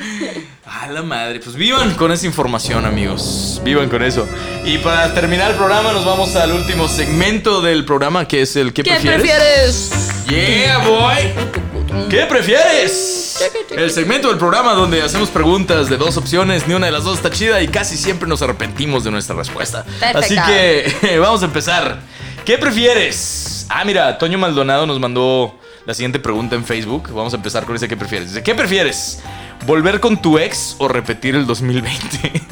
[0.64, 3.60] A la madre, pues vivan con esa información, amigos.
[3.64, 4.26] Vivan con eso.
[4.64, 8.72] Y para terminar el programa, nos vamos al último segmento del programa, que es el
[8.72, 9.20] ¿Qué, ¿Qué prefieres?
[9.20, 10.26] prefieres?
[10.28, 12.08] Yeah, boy.
[12.08, 13.50] ¿Qué prefieres?
[13.70, 17.16] El segmento del programa donde hacemos preguntas de dos opciones, ni una de las dos
[17.16, 19.84] está chida y casi siempre nos arrepentimos de nuestra respuesta.
[19.84, 20.18] Perfecto.
[20.18, 22.00] Así que vamos a empezar.
[22.44, 23.66] ¿Qué prefieres?
[23.68, 25.59] Ah, mira, Toño Maldonado nos mandó
[25.90, 27.08] la siguiente pregunta en Facebook.
[27.12, 28.28] Vamos a empezar con ese ¿qué prefieres?
[28.28, 29.20] Dice, ¿qué prefieres?
[29.66, 32.42] ¿Volver con tu ex o repetir el 2020?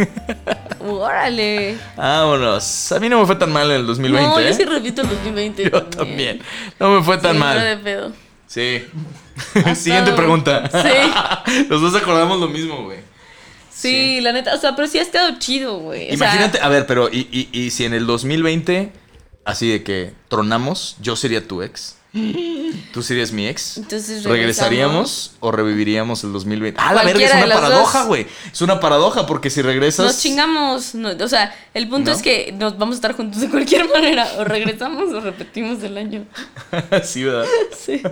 [0.80, 1.76] Órale.
[1.96, 2.90] Vámonos.
[2.90, 4.28] A mí no me fue tan mal en el 2020.
[4.28, 4.54] no, yo ¿eh?
[4.54, 5.70] sí repito el 2020.
[5.70, 6.42] Yo también.
[6.80, 7.60] No me fue tan Sí, mal.
[7.60, 8.12] de pedo.
[8.48, 8.82] Sí.
[9.76, 10.68] Siguiente pregunta.
[10.72, 11.62] Sí.
[11.68, 12.98] Los dos acordamos lo mismo, güey.
[13.70, 16.06] Sí, la neta, o sea, pero sí ha estado chido, güey.
[16.12, 18.90] O sea, Imagínate, a ver, pero y, y- y si en el 2020,
[19.44, 21.97] así de que tronamos, yo sería tu ex.
[22.92, 23.78] Tú serías mi ex.
[23.78, 26.80] Entonces ¿Regresaríamos o reviviríamos el 2020?
[26.82, 28.26] Ah, la verga, es una paradoja, güey.
[28.52, 30.06] Es una paradoja porque si regresas.
[30.06, 30.94] Nos chingamos.
[30.94, 32.16] no, o sea, el punto ¿No?
[32.16, 34.26] es que nos vamos a estar juntos de cualquier manera.
[34.38, 36.26] O regresamos o repetimos el año.
[37.04, 37.46] sí, ¿verdad?
[37.78, 38.02] Sí.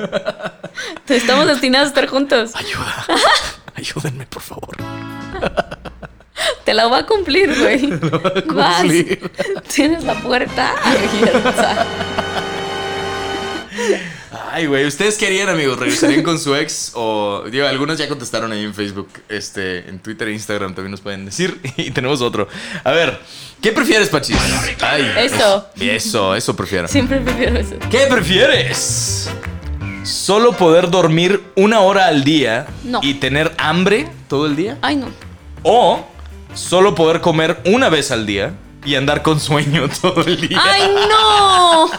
[1.08, 2.50] Estamos destinados a estar juntos.
[2.54, 3.06] Ayuda.
[3.74, 4.76] Ayúdenme, por favor.
[6.64, 7.86] Te la voy a cumplir, güey.
[8.46, 8.80] Vas.
[8.80, 9.30] cumplir.
[9.72, 11.86] Tienes la puerta abierta.
[14.52, 15.78] Ay, güey, ¿ustedes qué harían, amigos?
[15.78, 16.92] ¿Regresarían con su ex?
[16.94, 21.00] O, digo, algunos ya contestaron ahí en Facebook, este, en Twitter e Instagram también nos
[21.00, 21.60] pueden decir.
[21.76, 22.48] Y tenemos otro.
[22.84, 23.20] A ver,
[23.60, 24.36] ¿qué prefieres, Pachis?
[24.80, 25.66] Ay, Eso.
[25.80, 26.88] Eso, eso prefiero.
[26.88, 27.76] Siempre prefiero eso.
[27.90, 29.30] ¿Qué prefieres?
[30.04, 33.00] ¿Solo poder dormir una hora al día No.
[33.02, 34.78] y tener hambre todo el día?
[34.82, 35.08] Ay, no.
[35.62, 36.06] ¿O
[36.54, 38.54] solo poder comer una vez al día
[38.84, 40.60] y andar con sueño todo el día?
[40.62, 41.90] ¡Ay, no!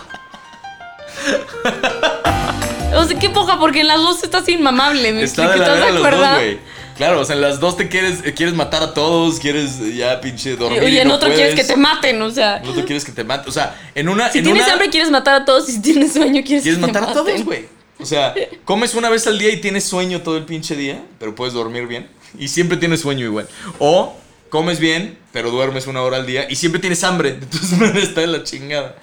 [2.96, 5.12] O sea, qué poca, porque en las dos estás inmamable.
[5.12, 6.36] ¿Me Está de la ¿Estás de los dos, acuerdo?
[6.36, 6.60] güey.
[6.96, 10.20] Claro, o sea, en las dos te quieres, eh, quieres matar a todos, quieres ya
[10.20, 10.82] pinche dormir.
[10.82, 12.58] Oye, y en no otro quieres que te maten, o sea.
[12.58, 13.48] En otro quieres que te mate.
[13.48, 14.32] O sea, en una.
[14.32, 16.80] Si en tienes una, hambre quieres matar a todos y si tienes sueño quieres, quieres
[16.80, 17.46] que te matar a todos, maten.
[17.46, 17.66] güey.
[18.00, 18.34] O sea,
[18.66, 21.88] comes una vez al día y tienes sueño todo el pinche día, pero puedes dormir
[21.88, 22.08] bien.
[22.40, 23.48] Y siempre tienes sueño igual.
[23.80, 24.16] O
[24.50, 27.30] comes bien, pero duermes una hora al día y siempre tienes hambre.
[27.42, 28.96] Entonces, está de la chingada.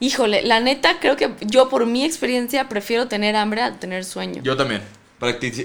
[0.00, 4.42] Híjole, la neta creo que yo por mi experiencia prefiero tener hambre a tener sueño.
[4.42, 4.82] Yo también.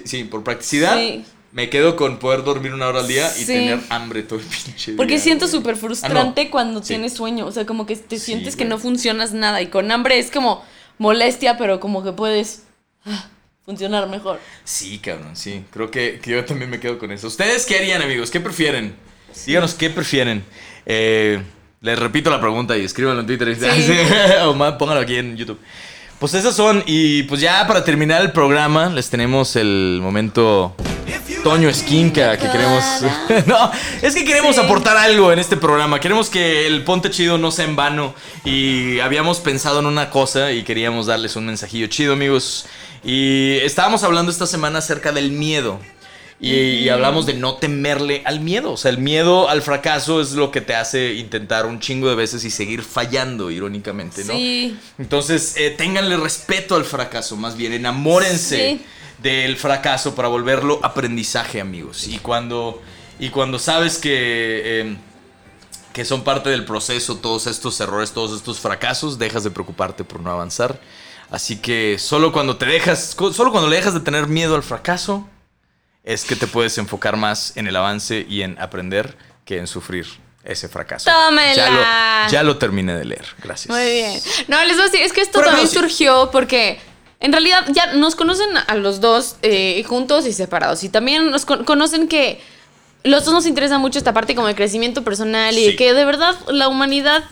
[0.05, 0.97] Sí, por practicidad.
[0.97, 1.25] Sí.
[1.53, 3.45] Me quedo con poder dormir una hora al día y Sí.
[3.45, 4.97] tener hambre todo el pinche día.
[4.97, 6.51] Porque siento súper Ah, frustrante no.
[6.51, 6.89] cuando Sí.
[6.89, 7.45] tienes sueño.
[7.45, 8.69] O sea, como que te sientes que güey.
[8.71, 9.61] no funcionas nada.
[9.61, 10.65] Y con hambre es como
[10.97, 12.63] molestia, pero como que puedes
[13.05, 13.29] ah,
[13.63, 14.41] funcionar mejor.
[14.65, 15.63] Sí, cabrón, sí.
[15.71, 17.27] Creo que, que yo también me quedo con eso.
[17.27, 18.29] ¿Ustedes qué harían, amigos?
[18.31, 18.93] ¿Qué prefieren?
[19.45, 20.43] Díganos qué prefieren.
[20.86, 21.41] Eh,
[21.86, 23.55] les repito la pregunta y escríbanlo en Twitter.
[24.45, 25.59] o más, pónganlo aquí en YouTube.
[26.17, 26.83] Pues esas son.
[26.88, 30.75] Y pues ya para terminar el programa, les tenemos el momento
[31.43, 32.83] Toño Esquinca, que queremos...
[33.45, 33.71] no,
[34.01, 35.99] es que queremos aportar algo en este programa.
[35.99, 38.15] Queremos que el Ponte Chido no sea en vano.
[38.43, 42.65] Y habíamos pensado en una cosa y queríamos darles un mensajillo chido, amigos.
[43.03, 45.79] Y estábamos hablando esta semana acerca del miedo.
[46.38, 48.73] Y, y, hablamos de no temerle al miedo.
[48.73, 52.15] O sea, el miedo al fracaso es lo que te hace intentar un chingo de
[52.15, 54.33] veces y seguir fallando, irónicamente, ¿no?
[54.33, 54.77] Sí.
[54.99, 58.86] Entonces, eh, ténganle respeto al fracaso, más bien, enamórense Sí.
[59.23, 62.05] del fracaso para volverlo aprendizaje, amigos.
[62.07, 62.81] Y cuando,
[63.17, 64.11] y cuando sabes que,
[64.81, 64.97] eh,
[65.93, 70.19] que son parte del proceso todos estos errores, todos estos fracasos, dejas de preocuparte por
[70.19, 70.81] no avanzar.
[71.31, 75.29] Así que solo cuando te dejas, solo cuando le dejas de tener miedo al fracaso,
[76.06, 80.06] es que te puedes enfocar más en el avance y en aprender que en sufrir
[80.43, 81.10] ese fracaso.
[81.10, 81.53] ¡Tómela!
[81.56, 83.26] Ya lo, ya lo terminé de leer.
[83.43, 83.76] Gracias.
[83.76, 84.22] Muy bien.
[84.47, 85.76] No, les voy a decir, es que esto Pero, también sí.
[85.76, 86.80] surgió porque
[87.20, 90.84] en realidad ya nos conocen a los dos eh, juntos y separados.
[90.84, 92.39] Y también nos con- conocen que
[93.03, 95.76] los dos nos interesa mucho esta parte como el crecimiento personal y Sí.
[95.76, 97.24] que de verdad la humanidad...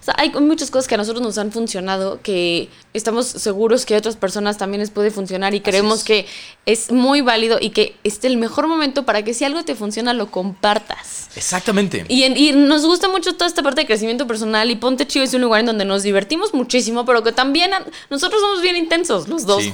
[0.00, 3.94] O sea, hay muchas cosas que a nosotros nos han funcionado que estamos seguros que
[3.94, 6.04] a otras personas también les puede funcionar y creemos es.
[6.04, 6.26] que
[6.66, 10.12] es muy válido y que es el mejor momento para que si algo te funciona
[10.14, 11.28] lo compartas.
[11.36, 12.04] Exactamente.
[12.08, 15.24] Y, en- y nos gusta mucho toda esta parte de crecimiento personal y Ponte Chido
[15.24, 18.76] es un lugar en donde nos divertimos muchísimo, pero que también a- nosotros somos bien
[18.76, 19.62] intensos los dos.
[19.62, 19.72] Sí.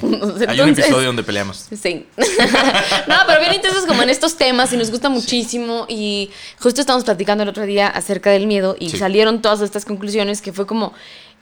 [0.48, 1.66] Hay un episodio donde peleamos.
[1.82, 2.06] Sí.
[2.16, 5.84] no, pero bien intensos como en estos temas y nos gusta muchísimo.
[5.88, 6.30] Y
[6.60, 8.98] justo estábamos platicando el otro día acerca del miedo y Sí.
[8.98, 9.95] salieron todas estas conclusiones
[10.42, 10.92] que fue como.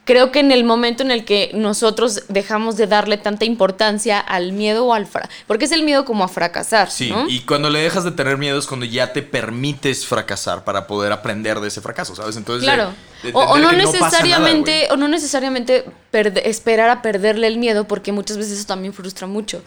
[0.05, 4.51] Creo que en el momento en el que nosotros dejamos de darle tanta importancia al
[4.51, 7.27] miedo o al fra porque es el miedo como a fracasar, Sí, ¿no?
[7.27, 11.11] y cuando le dejas de tener miedo es cuando ya te permites fracasar para poder
[11.11, 12.37] aprender de ese fracaso, ¿sabes?
[12.37, 12.93] Entonces, Claro.
[13.23, 15.85] de o, no nada, necesariamente, o no necesariamente
[16.43, 19.63] esperar a perderle el miedo, porque muchas veces eso también frustra mucho.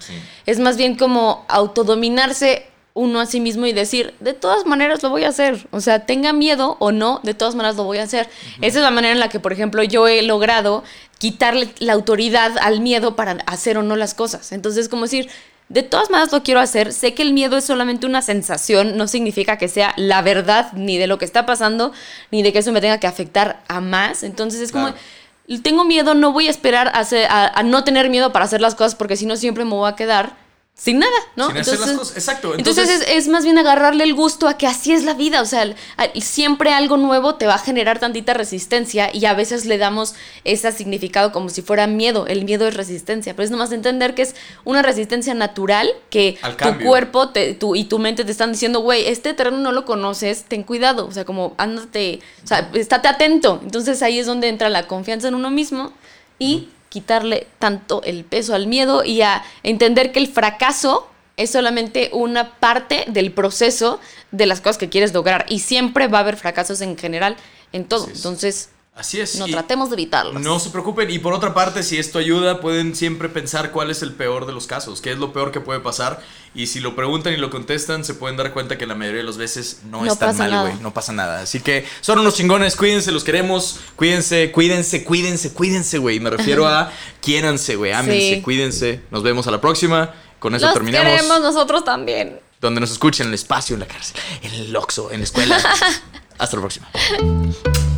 [0.47, 2.65] Es más bien como autodominarse
[2.99, 5.69] uno a sí mismo y decir, de todas maneras lo voy a hacer.
[5.71, 8.29] O sea, tenga miedo o no, de todas maneras lo voy a hacer.
[8.61, 10.83] Esa es la manera en la que, por ejemplo, yo he logrado
[11.19, 14.53] quitarle la autoridad al miedo para hacer o no las cosas.
[14.53, 15.29] Entonces, como decir,
[15.69, 16.93] de todas maneras lo quiero hacer.
[16.93, 20.97] Sé que el miedo es solamente una sensación, no significa que sea la verdad ni
[20.99, 21.93] de lo que está pasando,
[22.31, 24.23] ni de que eso me tenga que afectar a más.
[24.23, 25.63] Entonces es como, Claro.
[25.63, 28.95] tengo miedo, no voy a esperar a- a no tener miedo para hacer las cosas
[28.95, 30.48] porque si no siempre me voy a quedar
[30.81, 31.49] sin nada, ¿no?
[31.49, 32.55] Sin hacer las cosas, exacto.
[32.55, 35.43] Entonces, Entonces- es, es más bien agarrarle el gusto a que así es la vida.
[35.43, 35.75] O sea, el-
[36.23, 40.15] siempre algo nuevo te va a generar tantita resistencia y a veces le damos
[40.45, 42.29] ese significado como si fuera miedo.
[42.29, 46.39] El miedo es resistencia, pero es nomás entender que es una resistencia natural que
[46.79, 49.85] tu cuerpo te- tu- y tu mente te están diciendo, güey, este terreno no lo
[49.85, 51.07] conoces, ten cuidado.
[51.09, 53.61] O sea, como ándate, o sea, estate atento.
[53.65, 55.93] Entonces ahí es donde entra la confianza en uno mismo
[56.39, 62.11] y quitarle tanto el peso al miedo y a entender que el fracaso es solamente
[62.13, 64.01] una parte del proceso
[64.33, 67.37] de las cosas que quieres lograr y siempre va a haber fracasos en general
[67.73, 68.09] en todo.
[68.09, 69.37] Entonces, Así es.
[69.37, 70.43] no tratemos de evitarlos.
[70.43, 71.09] No se preocupen.
[71.11, 74.53] Y por otra parte, si esto ayuda, pueden siempre pensar cuál es el peor de
[74.53, 76.21] los casos, qué es lo peor que puede pasar.
[76.55, 79.27] Y si lo preguntan y lo contestan, se pueden dar cuenta que la mayoría de
[79.27, 80.83] las veces no, No es tan pasa mal, güey.
[80.83, 81.43] No pasa nada.
[81.43, 83.79] Así que son unos chingones, cuídense, los queremos.
[83.95, 86.19] Cuídense, cuídense, cuídense, cuídense, güey.
[86.19, 86.91] Me refiero a
[87.23, 87.93] quiéranse, güey.
[87.93, 88.43] Ámense, Sí.
[88.43, 89.03] cuídense.
[89.13, 90.13] Nos vemos a la próxima.
[90.41, 91.13] Con eso Los terminamos.
[91.13, 92.41] queremos nosotros también.
[92.61, 95.57] Donde nos escuchen en el espacio, en la cárcel, en el Oxxo, en la escuela.
[96.39, 96.89] Hasta la próxima.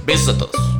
[0.04, 0.79] Besos a todos.